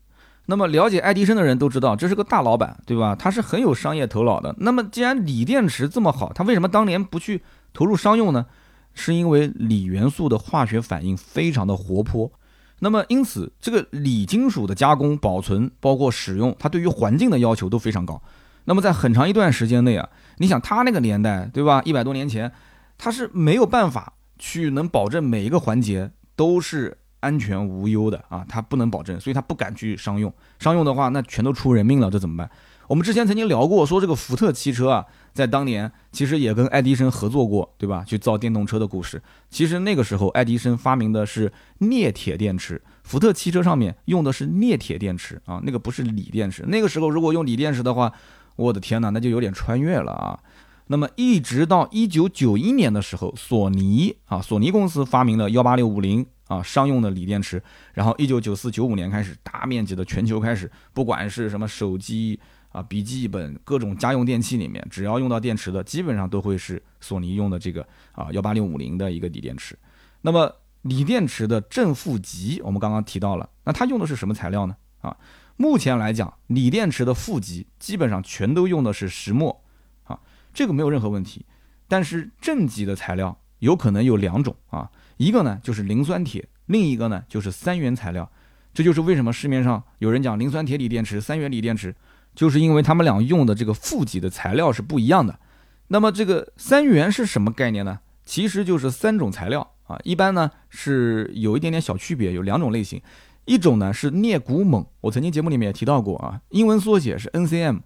[0.49, 3.13] 那么了解爱迪生的人都知道，这是个大老板，对吧？
[3.13, 4.55] 他是很有商业头脑的。
[4.59, 8.45] 那么既然锂电池这么好，他为什么当年不去投入商用呢？
[8.93, 12.31] 是因为锂元素的化学反应非常的活泼。
[12.79, 18.21] 那么因此，这个锂金属的加工、保存，包括使用，它对于环境的要求都非常高。
[18.63, 20.07] 那么在很长一段时间内啊，
[20.37, 21.81] 你想他那个年代，对吧？
[21.83, 22.49] 一百多年前，
[22.97, 26.97] 他是没有办法去能保证每一个环节都是。
[27.19, 30.31] 安全无忧的啊，他不能保证，所以他不敢去商用。
[30.59, 32.49] 商用的话，那全都出人命了，这怎么办？
[32.87, 38.01] 我们之前曾经聊过，说这个福特汽车啊，在当年其实也跟爱迪生合作过，对吧？
[38.07, 39.21] 去造电动车的故事。
[39.49, 46.63] 其实那个时候，爱迪生发明的是镍铁电池，福特汽车上面用的是镍铁电池啊，那个不是锂电池。
[46.67, 48.09] 那个时候如果用锂电池的话，
[48.55, 50.39] 我的天哪，那就有点穿越了啊。
[50.87, 56.25] 那么一直到一九九一年的时候，索尼啊，索尼公司发明了幺八六五零。
[56.47, 57.61] 啊，商用的锂电池，
[57.93, 69.77] 然后一九九四九五年开始，大面积的全球开始，不管是什么手机啊、笔记本、各种家用电器里面，只要用到电池的，基本上都会是索尼用的这个啊幺八六五零的一个锂电池。
[70.21, 74.75] 那么锂电池的正负极，我们刚刚提到了，那它用的是什么材料呢？
[75.01, 75.15] 啊，
[75.57, 79.63] 目前来讲，锂电池的负极基本上全都用的是石墨，
[80.03, 80.19] 啊，
[80.53, 81.45] 这个没有任何问题。
[81.87, 84.89] 但是正极的材料有可能有两种啊。
[85.17, 88.31] 一个呢就是磷酸铁，另一个呢就是三元材料，
[88.73, 91.95] 这就是为什么市面上有人讲磷酸铁锂电池、三元锂电池，
[92.35, 95.39] 就是因为他们俩用的这个负极的材料是不一样的。
[95.87, 97.99] 那么这个三元是什么概念呢？
[98.25, 103.01] 其实就是三种材料啊，一般呢是有一点点小区别，有两种类型，
[103.45, 107.79] 一种呢是镍钴锰，我曾经节目里面也提到过啊，英文缩写是 NCM。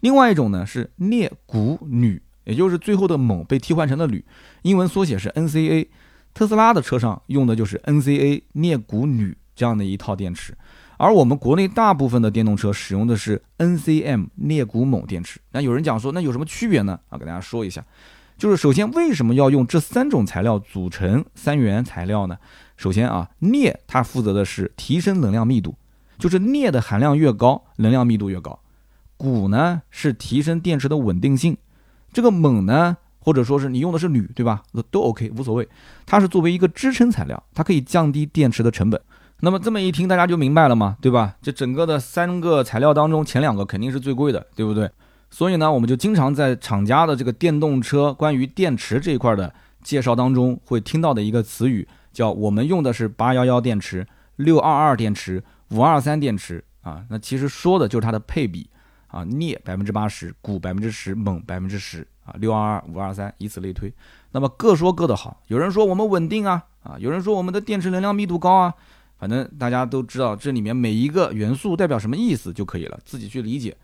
[0.00, 4.24] 另外一种呢是镍钴铝，也就是最后的锰被替换成了铝，
[4.62, 5.88] 英文缩写是 NCA。
[6.38, 10.56] 特斯拉的车上用的就是 NCA 镍钴铝这样的一套电池，
[10.96, 15.40] 而我们国内大部分的电动车使用的是 NCM 镍钴锰电池。
[15.50, 17.00] 那有人讲说，那有什么区别呢？
[17.08, 17.84] 啊，给大家说一下，
[18.36, 22.38] 就是首先为什么要用这三种材料组成三元材料呢？
[22.76, 25.74] 首先啊，镍它负责的是提升能量密度，
[26.20, 28.56] 就是镍的含量越高，能量密度越高。
[29.16, 31.56] 钴呢是提升电池的稳定性，
[32.12, 32.96] 这个锰呢，
[33.28, 34.62] 或者说是你用的是铝，对吧？
[34.72, 35.68] 那都 OK 无所谓，
[36.06, 38.98] 它是作为一个支撑材料，它可以降低电池的成本。
[39.40, 41.36] 那么这么一听，大家就明白了嘛，对吧？
[41.42, 44.90] 这整个的三个材料当中，前两个肯定是最贵的，对不对？
[45.28, 51.86] 所以呢，我们就经常在厂家的这个电动车关于电池这一块的介绍当中，会听到的一个词语。
[52.14, 58.70] 叫我们用的是八幺幺电池、六二二电池、五二三电池啊，那其实说的就是它的配比
[59.08, 63.92] 啊，镍百分之八十，钴百分之十，锰百分之十啊，六二二、五二三，以此类推。
[64.32, 68.74] 那么各说各的好，有人说我们稳定啊啊，有人说我们的电池能量密度高啊，
[69.18, 73.74] 反正大家都知道这里面每一个元素代表什么意思就可以了，自己去理解。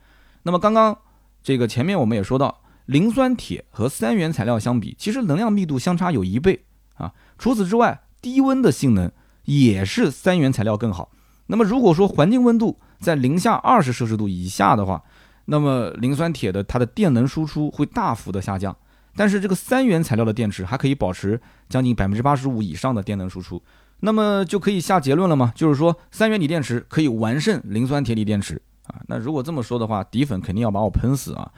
[0.42, 0.96] 那么刚刚
[1.42, 6.64] 这个前面我们也说到，磷酸铁和三元材料相比，其实能量密度相差有一倍
[6.96, 7.12] 啊。
[7.38, 9.10] 除此之外，低温的性能
[9.44, 11.10] 也是三元材料更好。
[11.46, 15.02] 那么如果说环境温度在零下二十摄氏度以下的话，
[15.46, 18.76] 那么磷酸铁的它的电能输出会大幅的下降。
[19.16, 23.62] 但是这个三元材料的电池还可以保持将近百分之八十五以上的电能输出。
[24.00, 25.52] 那么就可以下结论了吗？
[25.54, 29.00] 就是说三元锂电池可以完胜磷酸铁锂电池啊？
[29.06, 31.52] 那如果这么说的话，底粉肯定要把我喷死啊！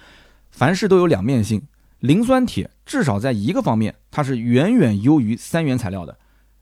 [0.51, 1.63] 凡事都有两面性，
[2.01, 6.17] 磷酸铁至少在一个方面它是远远优于三元材料的。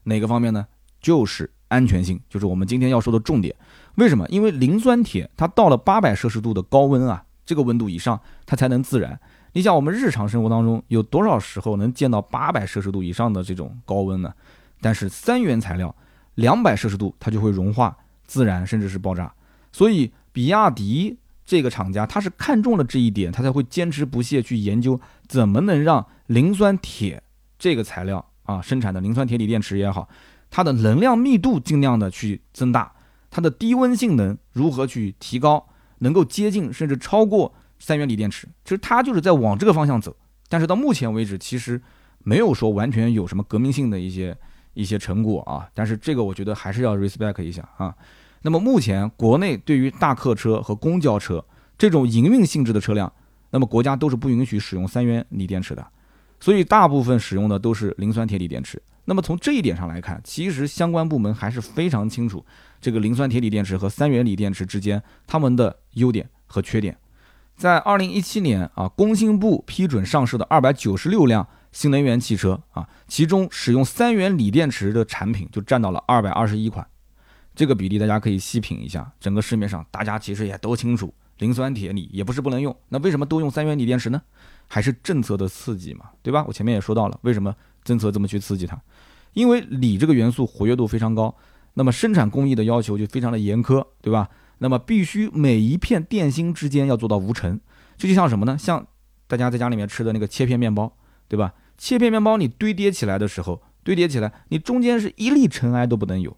[0.04, 0.66] 哪个方面呢？
[1.00, 3.54] 就是安全性，就是我们今天要说的重点。
[3.96, 4.26] 为什么？
[4.28, 9.18] 因为磷酸铁它到了八百摄氏度的高温啊，这个温度以上它才能自燃。
[9.52, 14.32] 你想，我们日常生活当中有多少时候能见到八百摄氏度以上的这种高温呢？
[14.80, 15.94] 但是三元材料，
[16.34, 19.32] 两百摄氏度它就会融化、自燃，甚至是爆炸。
[19.72, 27.22] 所以，比亚迪这个厂家他是看中了这一点，他才会坚持不懈去研究怎么能让磷酸铁
[27.58, 28.24] 这个材料。
[28.44, 30.06] 啊，生产的磷酸铁锂电池也好，
[30.50, 32.92] 它的能量密度尽量的去增大，
[33.34, 35.66] 它的低温性能如何去提高，
[35.98, 40.14] 能够接近甚至超过三元锂电池，其实它就是在往这个方向走。
[40.48, 41.82] 但是到目前为止，其实
[42.20, 44.36] 没有说完全有什么革命性的一些
[44.74, 45.68] 一些成果啊。
[45.74, 47.92] 但是这个我觉得还是要 respect 一下啊。
[48.42, 51.44] 那么目前国内对于大客车和公交车
[51.76, 53.12] 这种营运性质的车辆，
[53.50, 55.84] 那么国家都是不允许使用三元锂电池的。
[56.38, 58.80] 所以大部分使用的都是磷酸铁锂电池。
[59.06, 62.44] 那么从这一点上来看，其实相关部门还是非常清楚
[62.80, 66.96] 这个磷酸铁锂电池和三元锂电池之间它们的优点和缺点。
[67.56, 76.86] 在二零一七年啊，工信部批准上市的二百九十六辆新能源汽车啊，其中使用三元锂电池的产品就占到了二百二十一款。
[77.54, 84.20] 这个比例大家可以细品一下，整个市面上大家其实也都清楚，磷酸铁锂也不是不能用，那为什么都用三元锂电池呢？
[84.68, 86.44] 还是政策的刺激嘛，对吧？
[86.48, 88.80] 我前面也说到了，为什么政策这么去刺激它？
[89.32, 91.34] 因为锂这个元素活跃度非常高，
[91.74, 94.28] 那么生产工艺的要求就非常的严苛，对吧？
[94.58, 97.60] 那么必须每一片电芯之间要做到无尘，
[97.96, 98.56] 这就像什么呢？
[98.56, 98.86] 像
[99.26, 100.96] 大家在家里面吃的那个切片面包，
[101.28, 101.52] 对吧？
[101.76, 106.34] 切片面包你堆叠起来的时候，堆叠起来你中间是一粒尘埃都不能有。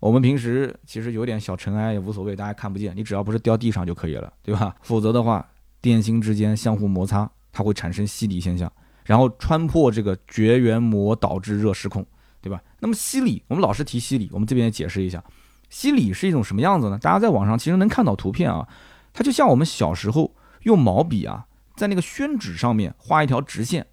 [0.00, 4.74] 我们平时其实有点小尘埃也无所谓，大家看不见，你只要不是掉地上就可以了，对吧？
[4.80, 5.46] 否则的话，
[5.82, 7.30] 电芯之间相互摩擦。
[7.58, 8.72] 它会产生吸锂现象，
[9.04, 12.06] 然后穿破这个绝缘膜，导致热失控，
[12.40, 12.62] 对吧？
[12.78, 15.20] 那么吸锂，我们老是提吸锂，我们这边也解释一下，
[15.68, 16.96] 吸锂是一种什么样子呢？
[17.02, 18.68] 大家在网上其实能看到图片啊，
[19.12, 23.84] 它就像我们小时候用毛笔啊，在那个宣纸上面画一条直线，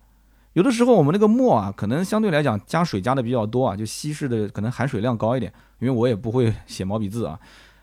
[0.54, 7.40] 有的时候我们那个墨啊，可能相对来讲加水加的比较多啊，就稀释的可能含水量高一点，因为我也不会写毛笔字啊，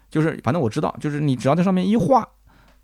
[0.08, 2.28] 就是反正我知道，就是你只要在上面一画，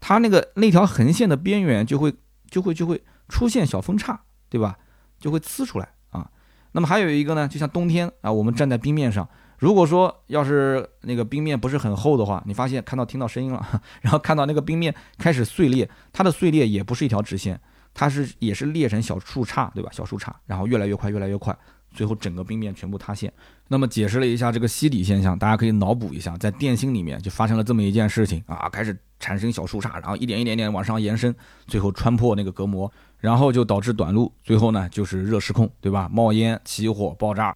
[0.00, 2.12] 它那个那条横线的边缘就会。
[2.50, 4.76] 就会就会出现小分叉，对吧？
[5.18, 6.30] 就会呲出来啊。
[6.72, 17.60] 那么还有一个呢，就像冬天啊，我们站在冰面上，如果说要是那个冰面不是很厚的话，你发现看到听到声音了， 然后看到那个冰面开始碎裂，它的碎裂也不是一条直线，
[17.94, 19.90] 它是也是裂成小树杈，对吧？
[19.92, 21.56] 小树杈，然后越来越快，越来越快。
[21.90, 23.32] 最后整个冰面全部塌陷。
[23.66, 31.34] 那么解释了一下这个吸底现象，大家可以脑补一下，在电芯里面就发生了这么一件事情啊，开始产生小树杈，然后一点一点点往上延伸，
[31.66, 36.08] 最后穿破那个隔膜，然后就导致短路，最后呢就是热失控，对吧？
[36.12, 37.54] 冒烟、起火、爆炸。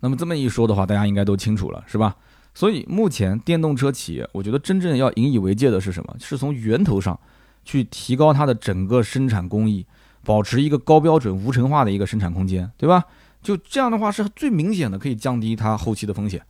[0.00, 2.16] 那么这么一说的话，大家应该都清楚了，是吧？
[2.54, 6.14] 所以目前电动车企业，我觉得真正要引以为戒的是什么？
[6.20, 7.18] 是从源头上
[7.64, 9.86] 去提高它的整个生产工艺，
[10.24, 13.04] 保持一个高标准、无尘化的一个生产空间，对吧？
[13.42, 16.40] 就这样的话，是最明显的可以降低它后期的风险。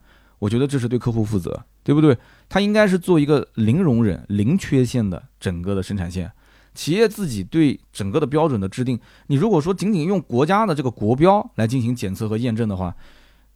[0.45, 2.15] 我觉得这是对客户负责，对不对？
[2.51, 6.31] 它应该是做一个零容忍、零缺陷的整个的生产线。
[6.75, 12.95] 企业自己对整个的标准的制定，你如果说仅仅用国家的这个国标来进行检测和验证的话，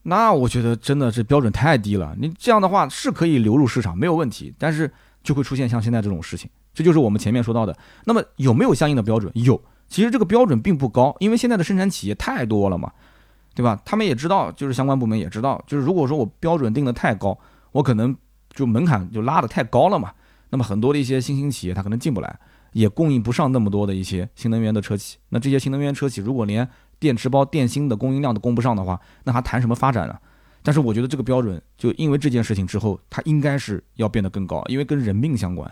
[0.05, 2.17] 那我觉得真的是标准太低了。
[2.19, 4.91] 你这样的话是可以流入市场没有问题，但是
[5.23, 6.49] 就会出现像现在这种事情。
[6.73, 7.77] 这就是我们前面说到的。
[8.07, 9.31] 那么有没有相应的标准？
[9.35, 9.63] 有。
[9.89, 12.93] 其实这个标准并不高，因为现在的生产企业太多了嘛，
[13.59, 13.77] 对吧？
[13.85, 17.37] 他们也知道，就是相关部门也知道，就是如果说我标准定的太高，
[17.73, 18.17] 我可能
[18.51, 20.13] 就门槛就拉得太高了嘛。
[20.51, 22.39] 那么很多的一些新兴企业它可能进不来，
[22.73, 25.19] 也供应不上那么多的一些新能源的车企。
[25.31, 26.69] 那这些新能源车企如果连
[27.01, 30.17] 电池包、电芯的供应量都供不上的话，那还谈什么发展呢？
[30.63, 35.69] 但是我觉得这个标准就因为这件事情之后，它应该是要变得更高，因为跟人命相关，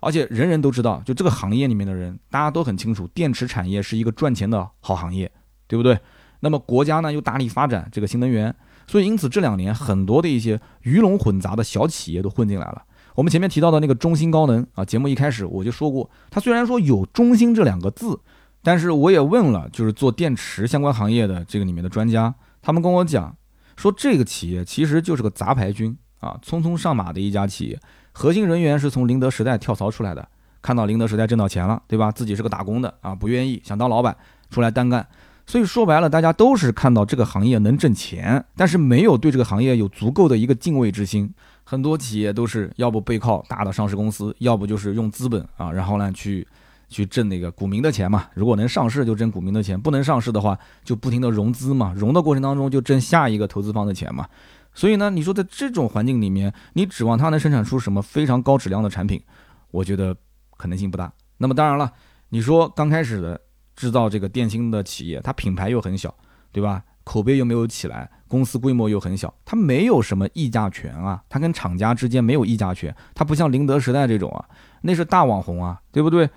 [0.00, 5.30] 而且人人都知道，就这个行业里面的人，大家都很清楚，电池产业是一个赚钱的好行业，
[5.68, 5.98] 对不对？
[6.40, 8.54] 那么国家呢又大力发展这个新能源，
[8.86, 12.82] 所以因此这两年很多的一些鱼龙混杂的小企业都混进来了。
[13.14, 18.20] 我们前面提到的那个中芯高能啊，节目一开始我就说过，它虽然说有中芯这两个字。
[18.62, 23.34] 但是我也问了，就是做电池相关行业的这个里面的专家，他们跟我讲
[23.74, 27.80] 说，这个企业其实就是个杂牌军啊，匆匆上马的一家企业，
[28.12, 30.28] 核心人员是从宁德时代跳槽出来的，
[30.60, 32.12] 看到宁德时代挣到钱了，对吧？
[32.12, 34.14] 自己是个打工的啊，不愿意想当老板，
[34.50, 35.08] 出来单干。
[35.50, 41.28] 所以说白了，大家都是看到这个行业能挣钱，但是没有对这个行业有足够的一个敬畏之心。
[41.64, 46.46] 很多企业都是要不背靠大的上市公司，要不就是用资本啊，然后呢去。
[46.88, 54.26] 去挣那个股民的钱嘛，如果能上市就挣股民的钱，不能上市的话就不停的融资嘛，融的过程当中就挣下一个投资方的钱嘛。
[54.74, 59.22] 所以呢，你说在这种环境里面，你指望它能生产出什么非常高质量的产品，
[59.70, 60.16] 我觉得
[60.56, 61.12] 可能性不大。
[61.38, 61.92] 那么当然了，
[62.30, 63.40] 你说刚开始的
[63.80, 66.14] 制造这个电芯的企业，它品牌又很小，
[66.52, 66.84] 对吧？
[67.02, 74.44] 口碑又没有起来，公司规模又很小，它没有什么议价权啊，它跟厂家之间没有议价权，它不像宁德时代这种啊，
[74.82, 76.28] 那是大网红啊，对不对？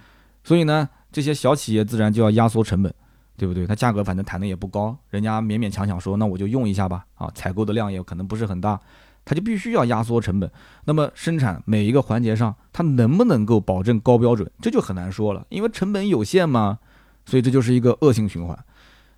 [0.41, 2.91] 所以呢，这些小企业自然就要压缩成本，
[3.35, 3.67] 对不对？
[3.67, 7.05] 它价格反正谈的也不高，人家勉勉强强说，那我就用一下吧。
[7.15, 8.79] 啊，采购的量也可能不是很大，
[9.25, 10.49] 它就必须要压缩成本。
[10.85, 16.79] 那么生产每一个环节上，它能不能够保证高标准，这就很难说了，因为成本有限嘛。
[17.25, 18.57] 所以这就是一个恶性循环。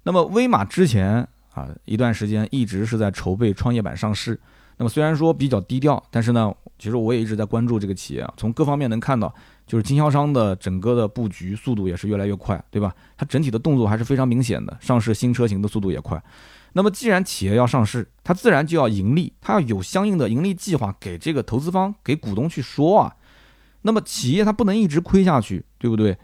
[0.04, 4.40] 那么威马之前啊一段时间一直是在筹备创业板上市。
[4.78, 9.34] 那么虽然说比较低调，但是呢，其实我也一直在关注这个企业啊，从各方面能看到。
[9.68, 12.94] 就是经销商的整个的布局速度也是越来越快，对吧？
[13.18, 16.24] 它整体的动作还是非常明显的，上市新车型的速度也快。
[16.74, 23.16] 那么既然企业要上市，它自然就要盈利，它要有相应的盈利计划给这个投资方、给股东去说啊。
[23.82, 26.16] 那么企业它不能一直亏下去，对不对？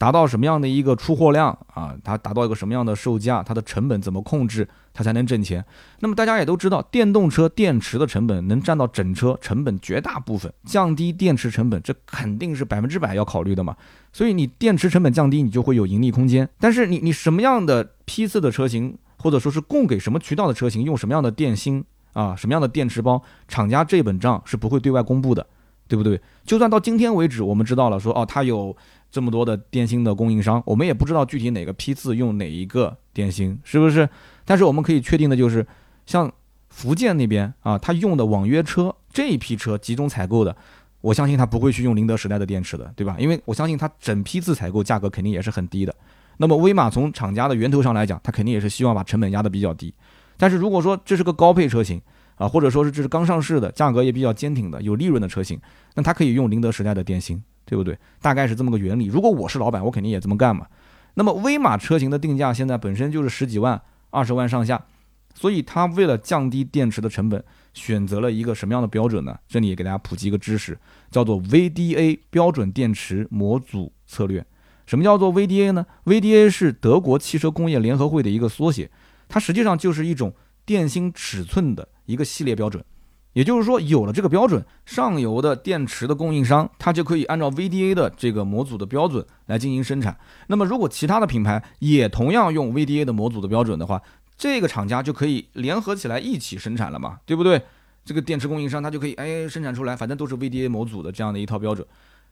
[0.00, 1.94] 达到什么样的一个出货量啊？
[2.02, 3.42] 它达到一个什么样的售价？
[3.42, 4.66] 它的成本怎么控制？
[4.94, 5.62] 它才能挣钱。
[5.98, 13.76] 那么大家也都知道，电动车电池的成本能占到整车成本绝大部分，降低电池成本，这肯定是百分之百要考虑的嘛。
[14.10, 16.48] 所以你电池成本降低，你就会有盈利空间。
[16.58, 21.84] 但是你你什么样的批次的车型，或者说是供给什么渠道的车型，用什么样的电芯
[22.14, 25.46] 啊，什么样的电池包，厂家这本账是不会对外公布的，
[25.86, 26.18] 对不对？
[26.46, 28.74] 就算到今天为止，我们知道了，说哦，它有。
[29.10, 34.08] 这么多的电芯的供应商，我们也不知道具体哪个批次用哪一个电芯，是不是？
[34.44, 35.66] 但是我们可以确定的就是，
[36.06, 36.32] 像
[36.68, 40.56] 福建那边啊，他用的网约车这一批车集中采购的，
[41.00, 43.16] 我相信他不会去用宁德时代的电池的，对吧？
[43.18, 45.94] 因为我相信他整批次采购价格肯定也是很低的。
[46.36, 49.92] 那么威马从厂家的源头上来讲，他肯定也是希望把成本压得比较低。
[50.36, 52.00] 但是如果说这是个高配车型
[52.36, 55.60] 啊，或者说是这是刚上市的，价格也比较坚挺的、有利润的车型，
[55.94, 57.42] 那它可以用宁德时代的电芯。
[57.70, 57.96] 对不对？
[58.20, 59.06] 大概是这么个原理。
[59.06, 60.66] 如果我是老板，我肯定也这么干嘛。
[61.14, 64.84] 那么威马车型的定价现在本身就是十几万、二十万上下，
[65.32, 69.38] 所以它为了降低电池的成本，选择了一个什么样的标准呢？
[69.46, 70.76] 这里也给大家普及一个知识，
[71.12, 74.44] 叫做 VDA 标准电池模组策略。
[74.86, 78.90] 什么叫做 VDA 呢？VDA 是德国汽车工业联合会的一个缩写，
[79.28, 80.34] 它实际上就是一种
[80.66, 82.84] 电芯尺寸的一个系列标准。
[83.32, 90.18] 也就是说，有了这个标准，上游的电池的供应商，它就可以按照 VDA 的这个模组的标准来进行生产。
[90.48, 94.02] 那么，如果其他的品牌也同样用 VDA 的模组的标准的话，
[94.36, 97.62] 这个厂家就可以联合起来一起生产了嘛，对不对？
[98.04, 101.86] 这个电池供应商它就可以哎生产出来，反正都是 VDA 模组的这样的一套标准。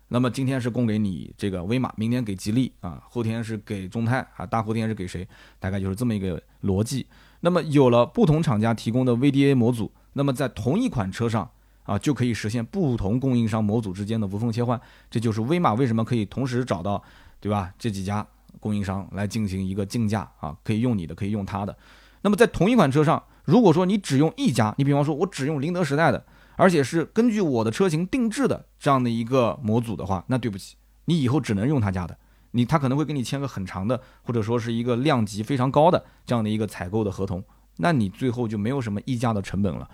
[0.09, 5.29] 那么今天是供给你这个威马，明天给吉利啊，后天是给众泰啊，大后天是给谁？
[5.61, 7.07] 大概就是这么一个逻辑。
[7.41, 9.93] 那么有了不同厂家提供的 VDA 模组。
[10.13, 11.49] 那么在同一款车上
[11.85, 14.81] 啊，就可以实现不同供应商模组之间的无缝切换。
[15.11, 17.03] 这就是威马为什么可以同时找到，
[17.41, 17.73] 对吧？
[17.79, 18.27] 这几家
[18.61, 21.77] 供应商来进行一个竞价啊，可以用你的，可以用他的。
[22.23, 26.25] 那么在同一款车上，如果说你只用一家，你比方说我只用宁德时代的，
[26.57, 32.19] 而且是根据我的车型定制的这样的一个模组的话，那对不起，你以后只能用他家的。
[32.53, 37.45] 你他可能会跟你签个很长的，或者说是一个量级非常高的这样的一个采购的合同，
[37.79, 39.89] 那你最后就没有什么溢价的成本了。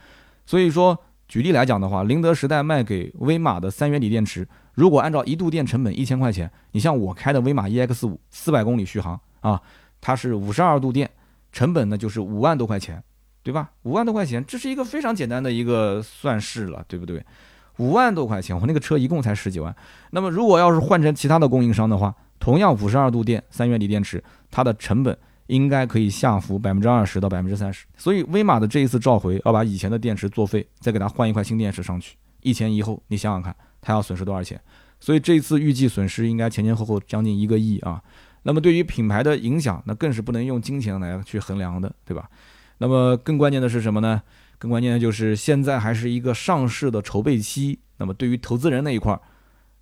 [0.45, 9.61] 所以说，举例来讲的话，宁德时代卖给威马的三元锂电池，如果按照一度电成本一千块钱，你像我开的威马 EX 五，四百公里续航啊，
[10.01, 11.11] 它是五十二度电，
[11.51, 13.03] 成本呢就是五万多块钱，
[13.43, 13.71] 对吧？
[13.85, 17.25] 五万多块钱，这是一个非常简单的一个算式了，对不对？
[17.79, 19.75] 五万多块钱，我那个车一共才十几万。
[20.11, 25.17] 那么如果要是换成其他的供应商的话，同样五十二度电三元锂电池，它的成本
[25.47, 27.87] 应该可以下浮百分之二十到百分之三十。
[27.97, 34.61] 所以威马的这一次召回，要把以前的电池作废，再给它换一块新电池上去，一前一后，你想想看，它要损失多少钱？
[35.01, 38.03] 所以这次预计损失应该前前后后将近一个亿啊。
[38.45, 42.29] 那么对于品牌的影响，那更是不能用金钱来去衡量的，对吧？
[42.79, 44.23] 那么更关键的是什么呢？
[44.59, 47.79] 更关键的就是现在还是一个上市的筹备期。
[47.99, 49.21] 那么对于投资人那一块儿。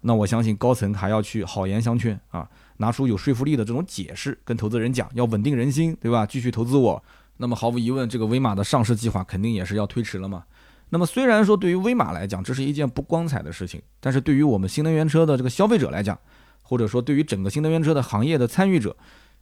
[0.05, 2.49] 那我相信高层还要去好言相劝啊，
[2.79, 6.27] 拿出有说服力的这种解释，跟投资人讲，要稳定人心，对吧？
[6.27, 7.03] 继续投资我。
[7.37, 10.45] 那么毫无疑问，这个威马的上市计划肯定也是要推迟了嘛。
[10.91, 16.19] 那么虽然说对于威马来讲，这是一件不光彩的事情，但是对于我们新能源车的这个消费者来讲，
[16.63, 18.95] 或者说对于整个新能源车的行业的参与者，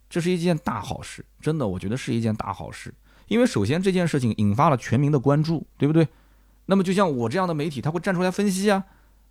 [0.08, 1.24] 这是一件大好事。
[1.40, 2.94] 真的，我觉得是一件大好事。
[3.26, 6.06] 因为首先这件事情引发了全民的关注，对不对？
[6.66, 8.84] 那么就像我这样的媒体，他会站出来分析啊。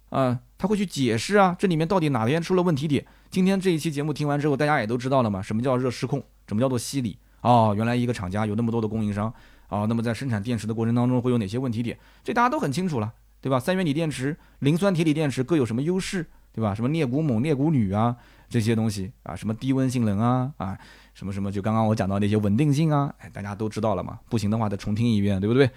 [0.10, 3.05] 啊，他会去解释啊，这里面到底哪边出了问题点？
[3.30, 5.41] 今天这一期节目听完之后，大家也都知道了嘛？
[5.41, 6.24] 什么叫热失控？
[6.47, 7.18] 什么叫做吸锂？
[7.41, 9.34] 哦，原来一个厂家有那么多的供应商
[9.68, 11.97] 啊，那么在生产电池的过程当中会有哪些问题点？
[12.24, 13.60] 这大家都很清楚了，对吧？
[13.60, 16.74] 三元锂电池、磷酸铁锂电池各有什么优势，对吧？
[16.74, 18.16] 什么镍钴锰、镍钴铝啊
[18.49, 20.78] 这些东西啊，什么低温性能啊啊，
[21.14, 24.20] 什么什么就刚刚我讲到那些稳定性啊，哎，大家都知道了嘛？
[24.28, 25.70] 不行的话再重听一遍，对不对？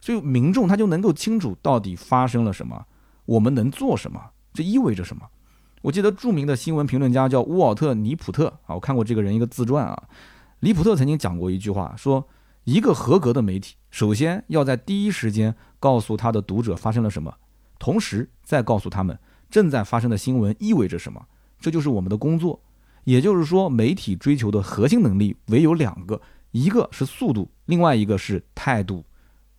[0.00, 2.86] 所以民众他就能够清楚到底发生了什么。
[3.26, 4.20] 我们能做什么？
[4.52, 5.26] 这意味着什么？
[5.82, 10.02] 我记得著名的新闻评论家叫乌尔特·尼普特啊，我看过这个人一个自传啊。
[10.60, 12.26] 尼普特曾经讲过一句话，说
[12.64, 17.34] 一个合格的媒体，首先要在第一时间告诉他的读者发生了什么，
[17.78, 19.18] 同时再告诉他们
[19.50, 21.26] 正在发生的新闻意味着什么。
[21.60, 22.60] 这就是我们的工作。
[23.04, 26.18] 也就是说，媒体追求的核心能力唯有两个，
[26.52, 29.04] 一个是速度，另外一个是态度。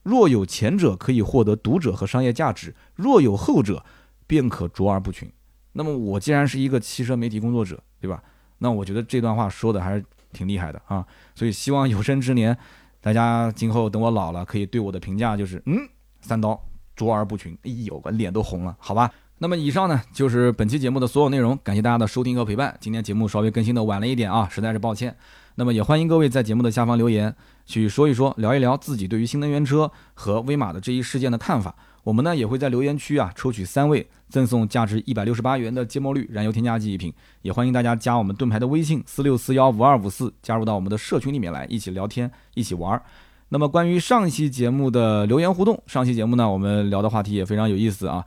[0.06, 3.84] 若有前者，可以获得读者和商业价值；若有后者，
[4.28, 5.28] 便可卓而不群。
[5.74, 8.22] 那么，我既然是一个汽车媒体工作者，对吧？
[8.60, 11.04] 那我觉得这段话说的还是挺厉害的啊。
[11.34, 12.56] 所以，希望有生之年，
[13.02, 15.76] 大家今后等我老了，可以对我的评价就是：嗯，
[16.22, 16.64] 三刀
[16.96, 17.58] 卓而不群。
[17.64, 19.12] 哎呦，我脸都红了，好吧。
[19.40, 22.78] 那么，以上呢就是本期节目的所有内容，感谢大家的收听和陪伴。
[22.80, 25.18] 今天节目稍微更新的晚了一点啊，实在是抱歉。
[25.56, 27.36] 那么，也欢迎各位在节目的下方留言。
[27.66, 31.76] 去说一说，聊一聊自己对于新能源车和威马的这一事件的看法。
[32.04, 37.12] 我们呢也会在留言区啊抽取三位，赠送价值一百六十八元的芥末绿燃油添加剂一瓶。
[37.42, 43.02] 也欢迎大家加我们盾牌的微信四六四幺五二五四，加入到我们的社群里面来，一起聊天，一起玩。
[43.50, 48.24] 那么关于上一期节目的留言互动，上期节目呢我们聊的话题也非常有意思啊。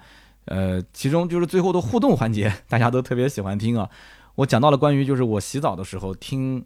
[0.47, 3.89] 呃，其中就是最后的互动环节，大家都特别喜欢听啊。
[4.35, 6.65] 我讲到了关于就是我洗澡的时候听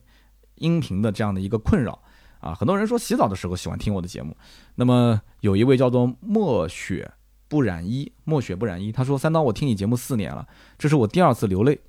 [0.54, 2.00] 音频的这样的一个困扰。
[2.42, 4.36] 啊，很多人说洗澡的时候喜欢听我的节目。
[4.74, 7.10] 那么有一位叫做墨雪
[7.48, 11.80] 不染衣，墨雪不染衣，他说：“三刀，我听你节目四年了，这是我第二次流泪。”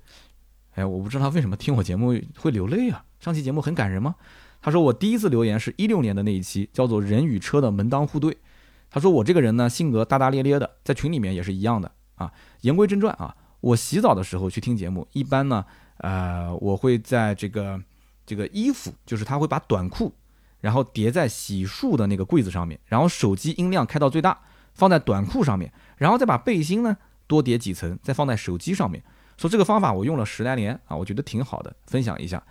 [0.76, 3.04] 哎，我不知道为什么听我节目会流泪啊？
[3.18, 4.14] 上期节目很感人吗？
[4.62, 8.32] 他说我第一次留言是一六年的那一期，叫做《人与车的门当户对》。
[8.90, 12.32] 他说我这个人呢，性格大大咧咧的，在群里面也是一样的啊。
[12.60, 15.64] 言归正传啊，我洗澡的时候去听节目，一般呢，
[15.98, 17.80] 呃，我会在这个
[18.24, 20.12] 这个衣服，就是他会把短裤。
[20.64, 24.38] 然后叠在洗漱的那个柜子上面，然后手机音量开到最大，
[24.72, 26.96] 放在短裤上面，然后再把背心呢
[27.26, 29.04] 多叠几层，再放在手机上面。
[29.36, 32.42] 说这个方法我用了十来年啊，我觉得挺好的，分享一下。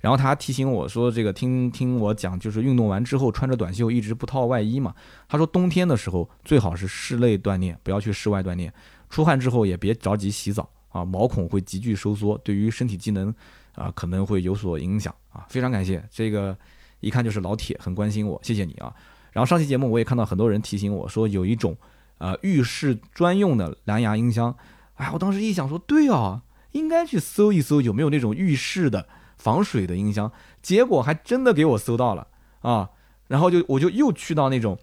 [0.00, 4.94] 然后他提醒我说，这个听听我讲，就是运动完之后穿着短袖一直不套外衣嘛。
[5.28, 8.72] 他说冬天的时候最好是室内锻炼，不要去室外锻炼。
[9.10, 13.34] 出汗之后也别着急洗澡啊，毛孔会急剧收缩，对于身体机能
[13.74, 15.44] 啊可能会有所影响啊。
[15.48, 16.56] 非常感谢这个。
[17.00, 18.92] 一看就是老铁，很关心我，谢谢你啊。
[19.32, 21.76] 然后上期节目我也看到很多人提醒我说有一种
[22.18, 24.56] 呃浴室专用的蓝牙音箱，
[24.94, 26.42] 哎，我当时一想说对啊，
[26.72, 30.32] 应该去搜一搜有没有那种浴室的防水的音箱，
[30.62, 32.26] 结果还真的给我搜到了
[32.62, 32.88] 啊。
[33.28, 34.78] 然后就我就又去到那种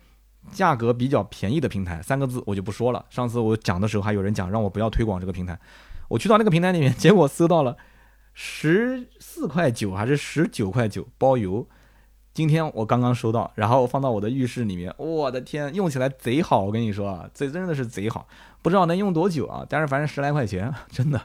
[0.51, 3.03] 价格比较便宜的平台，三个字我就不说了。
[3.09, 5.59] 上次我讲的时候，还有人讲让我不要推广这个平台。
[6.09, 7.75] 我去到那个平台里面，结果搜到了
[8.33, 11.67] 十四块九还是十九块九包邮。
[12.33, 16.61] 今天我刚刚收到，然后放到我的浴室里面，我的天，用起来贼好！
[16.61, 18.27] 我跟你说啊，这真的是贼好，
[18.63, 19.63] 不知道能用多久啊。
[19.69, 21.21] 但是反正十来块钱，真的。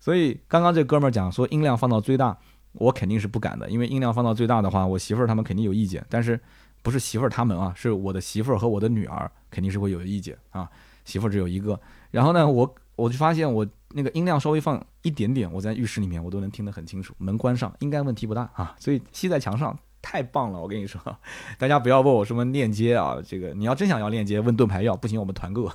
[0.00, 2.36] 所以刚刚这哥们儿讲说音量放到最大，
[2.72, 6.04] 我肯定是不敢的，因为音量放到最大的话，我媳妇儿他们肯定有意见。
[6.08, 6.40] 但是
[6.82, 10.68] 不是媳妇儿他们啊，是我的媳妇儿和我的女儿肯定是会有意见啊。
[11.04, 11.78] 媳妇儿只有一个，
[12.10, 17.14] 然后呢，我我就发现我那个音量稍微放一点点，我在浴室里面我都能听得很清楚。
[17.18, 19.78] 门关上应该问题不大啊，所以吸在墙上。
[20.04, 21.00] 太棒了，我跟你说，
[21.56, 25.72] 大家不要问我什么链接啊，这个你要真想要链接，问盾牌要，不行我们团购。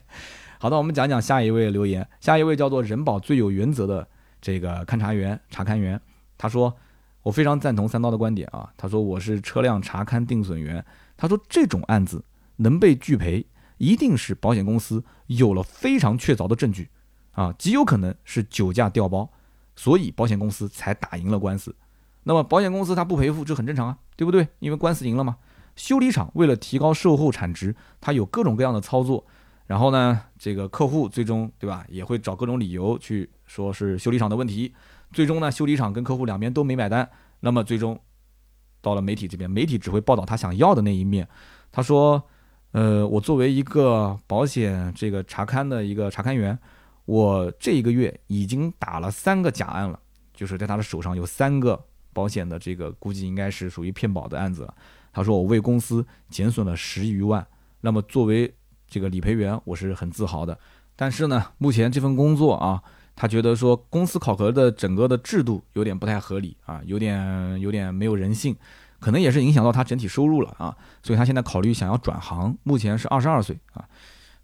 [0.60, 4.06] 好的，我们讲讲下一位留言，下一位叫做人保最有原则的
[4.38, 5.98] 这个勘察员查勘员，
[6.36, 6.76] 他说
[7.22, 10.84] 我非常赞同三刀的观点啊，他说我是车辆查勘定损员，
[11.16, 12.22] 他说这种案子
[12.56, 13.46] 能被拒赔，
[13.78, 16.90] 一定是保险公司有了非常确凿的证据
[17.32, 19.32] 啊，极有可能是酒驾调包，
[19.74, 21.74] 所以保险公司才打赢了官司。
[22.30, 24.46] 那么保险公司它不赔付，这很正常啊，对不对？
[24.60, 25.36] 因为官司赢了嘛。
[25.74, 29.26] 修理厂为了提高售后产值，它有各种各样的操作。
[29.66, 34.72] 然后呢，这个客户最终对吧，也会找各种理由去说是修理厂的问题。
[35.10, 37.10] 最终呢，修理厂跟客户两边都没买单。
[37.40, 37.98] 那么最终
[38.80, 41.26] 到了媒体这边，媒体只会报道他想要的那一面。
[41.72, 42.22] 他说
[42.70, 46.56] ：“呃，我作为一个保险这个查勘的一个查勘员，
[47.06, 49.98] 我这一个月已经打了三个假案了，
[50.32, 54.74] 就是在他的手上有三个。”保险的这个估计应该是属于骗保的案子了。
[55.12, 57.46] 他说我为公司减损了十余万，
[57.80, 58.54] 那么作为
[58.88, 60.58] 这个理赔员，我是很自豪的。
[60.94, 62.82] 但是呢，目前这份工作啊，
[63.16, 68.54] 他觉得说公司考核的整个的制度有点不太合理啊，有点有点没有人性，
[68.98, 70.76] 可能也是影响到他整体收入了啊。
[71.02, 73.84] 所以他现在考虑想要转行，目前是二十二岁啊。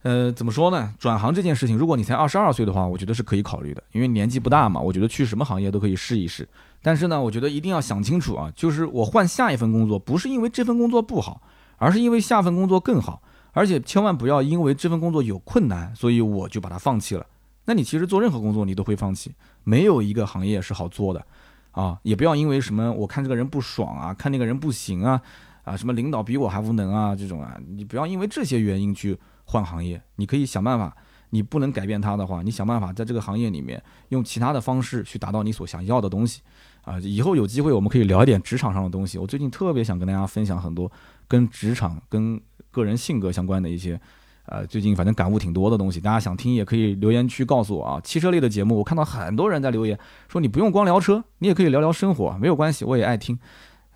[0.02, 0.94] 呃，怎么说呢？
[0.98, 4.80] 转行这件事情，如果你才二十二岁的话，我觉得是可以考虑的，因为年纪不大嘛。
[4.80, 6.48] 我觉得去什么行业都可以试一试。
[6.86, 11.42] 但是呢，我觉得一定要想清楚啊，就是我换下一份工作，不是因为这份工作不好，
[11.78, 13.20] 而是因为下份工作更好。
[13.50, 17.26] 而且千万不要因为这份工作有困难，所以我就把它放弃了。
[17.64, 19.34] 那你其实做任何工作，你都会放弃，
[19.64, 21.26] 没有一个行业是好做的
[21.72, 21.98] 啊。
[22.04, 25.20] 也不要因为什么我看这个人不爽啊，看那个人不行啊，
[25.64, 30.00] 啊什么领导比我还无能啊这种啊，你不要因为这些原因去换行业。
[30.14, 30.96] 你可以想办法，
[31.30, 36.42] 你不能改变他的话，你想办法在这个行业里面用其他的方式去达到你所想要的东西。
[36.86, 39.18] 啊，以后有机会我们可以聊一点职场上的东西。
[39.18, 40.90] 我最近特别想跟大家分享很多
[41.26, 44.00] 跟职场、跟个人性格相关的一些，
[44.44, 46.00] 呃，最近反正感悟挺多的东西。
[46.00, 48.00] 大家想听也可以留言区告诉我啊。
[48.04, 53.36] 汽车类的节目，我看到很多人在留言说你不用光聊车，你也可以聊聊生活，没有关系，我也爱听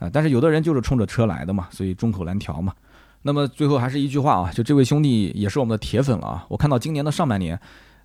[0.01, 0.11] 啊。
[0.13, 2.75] 但是有的人就是冲着车来的嘛，所以众口难调嘛。
[3.23, 6.47] 那么最后还是一句话啊，就这位兄弟也是我们的铁粉了啊。
[6.49, 7.61] 我看到今年的上半年，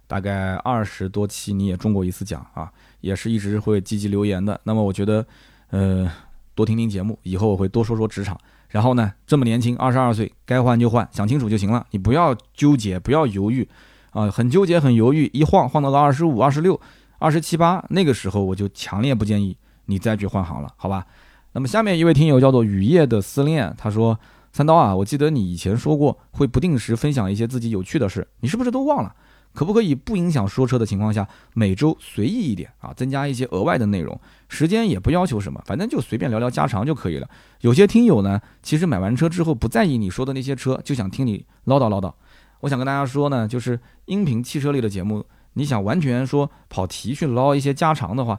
[0.08, 2.72] 大概二十多期你也中过一次奖啊。
[3.02, 4.60] 也是一直会积极留言的。
[4.64, 5.24] 那么我觉得，
[5.70, 6.12] 呃，
[6.56, 8.36] 多听听节目，以后我会多说说职场。
[8.70, 11.86] 然后呢，这么年轻，二十二岁，该换就换，想清楚就行了。
[11.92, 13.70] 你不要纠结，不要犹豫，
[14.10, 16.82] 啊，很纠结，很犹豫，一晃晃到了二十五、二十六、
[17.20, 21.06] 二十七八，那个时候我就强烈不建议你再去换行了，好吧？
[21.54, 24.20] 那么下面一位听友叫做雨夜的思念，他说
[24.52, 29.16] ：“三刀啊，我记得你以前说过会不定时分享一些自己有趣的事，你是不是都忘了？”
[29.56, 37.30] 可不可以不影响说车的情况下，每周随意一点啊，增加一些额外的内容，时间也不要求什么，反正就随便聊聊家常就可以了。
[37.62, 42.14] 有些听友呢，其实买完车之后不在意你说的那些车，就想听你唠叨唠叨。
[42.60, 48.38] 我想跟大家说呢，就是音频汽车类的节目，你想完全说跑题去唠一些家常的话，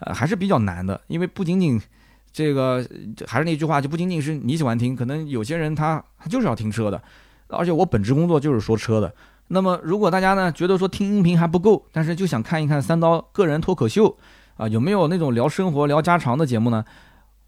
[0.00, 1.80] 呃，还是比较难的，因为不仅仅
[2.32, 2.84] 这个，
[3.26, 7.00] 还是那句话，就不仅仅是你喜欢听，可能有些人他他就是要听车的，
[7.48, 9.14] 而且我本职工作就是说车的。
[9.48, 14.16] 那么，如果大家呢觉得说听音频还不够，但是就想看一看三刀个人脱口秀
[14.56, 16.84] 啊，有没有那种聊生活、聊家常的节目呢？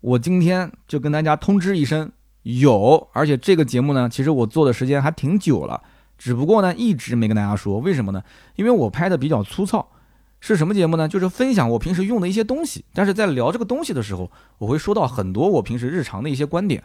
[0.00, 2.10] 我今天就跟大家通知一声，
[2.42, 5.82] 有，而且这个节目呢，其实我做的时间还挺久了，
[6.16, 8.22] 只不过呢一直没跟大家说，为什么呢？
[8.56, 9.86] 因为我拍的比较粗糙。
[10.42, 11.06] 是什么节目呢？
[11.06, 16.82] 就是分享我平时用的一些东西，但是在聊这个东西的时候，我会说到很多我平时日常的一些观点。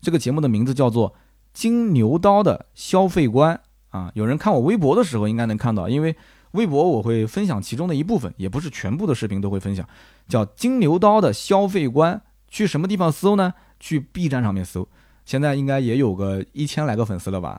[0.00, 1.10] 这个节目的名字叫做
[1.52, 3.54] 《金牛刀的消费观》。
[3.96, 6.14] 啊，有人看我微博的时候应该能看到，因为
[6.50, 9.88] 微博我会分享其中的一部分，也不是全部的视频都会分享。
[10.28, 13.54] 叫金牛刀的消费观，去什么地方搜呢？
[13.80, 14.86] 去 B 站上面搜，
[15.24, 17.58] 现在应该也有个一千来个粉丝了吧？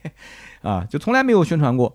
[0.60, 1.94] 啊，就从来没有宣传过，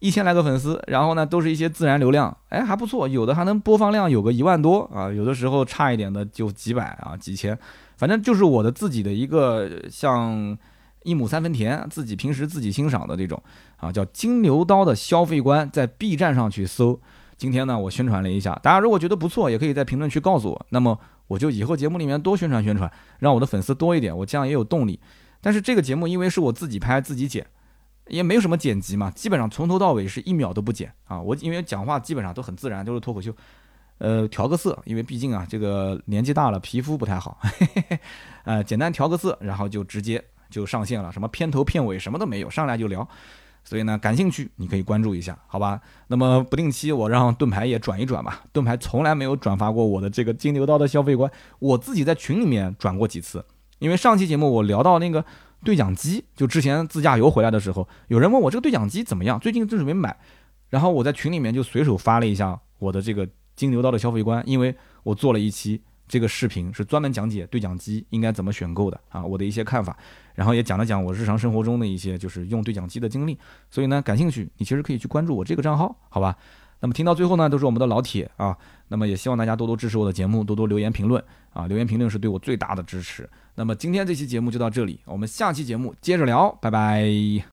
[0.00, 7.58] 一千来个粉丝，然后呢都是一些自然流量，哎还不错，有的还能播放量有个一万多啊，有的时候差一点的就几百啊几千，
[7.96, 10.58] 反正就是我的自己的一个像。
[11.04, 13.42] 一亩三分田，自己平时自己欣赏的这种
[13.76, 17.00] 啊，叫金牛刀的消费观，在 B 站上去搜。
[17.36, 20.66] 今天呢，我宣传了一下，大家如果觉得不错，也可以在评论区告诉我。
[20.68, 20.96] 那么
[21.26, 25.00] 我就以后节目里面多宣传宣传，让我的粉丝多一点，我这样也有动力。
[25.40, 27.44] 但是这个节目因为是我自己拍自己剪，
[28.06, 31.20] 也没有什么剪辑嘛，基本上从头到尾是一秒都不剪啊。
[31.20, 33.34] 我因为讲话基本上都很自然，都是脱口秀。
[33.98, 37.40] 呃，调个色，因为毕竟啊，这个年纪大了，皮肤不太好。
[38.44, 40.22] 呃，简单调个色，然后就直接
[40.52, 43.08] 就上线了，什么片头片尾什么都没有，上来就聊。
[43.64, 45.80] 所以呢，感兴趣你可以关注一下，好吧？
[46.06, 48.44] 那么不定期我让盾牌也转一转吧。
[48.52, 51.28] 盾牌从来没有转发过我的这个金牛刀的消费观，
[51.58, 53.44] 我自己在群里面转过几次。
[53.78, 55.24] 因为上期节目我聊到那个
[55.64, 60.16] 对讲机，就之前自驾游回来的时候，有人问我这个对讲机怎么样，最近正准备买，
[60.68, 63.28] 然后我在群里面就随手发了一下我的这个。
[63.54, 65.82] 金牛刀的消费观，因为我做了一期
[66.12, 69.96] 这个视频，是专门讲解对讲机应该怎么选购的啊，我的一些看法，
[70.34, 73.38] 然后也讲了讲我日常生活中的一些就是用对讲机的经历，
[73.70, 76.36] 所以呢，感兴趣你其实可以去关注我这个账号，好吧？
[76.80, 78.54] 那么听到最后呢，都是我们的老铁啊，
[78.88, 83.26] 那么也希望大家多多支持我的节目，多多留言评论啊，留言评论是对我最大的支持。
[83.54, 87.52] 那么今天这期节目就到这里，我们下期节目接着聊，拜拜。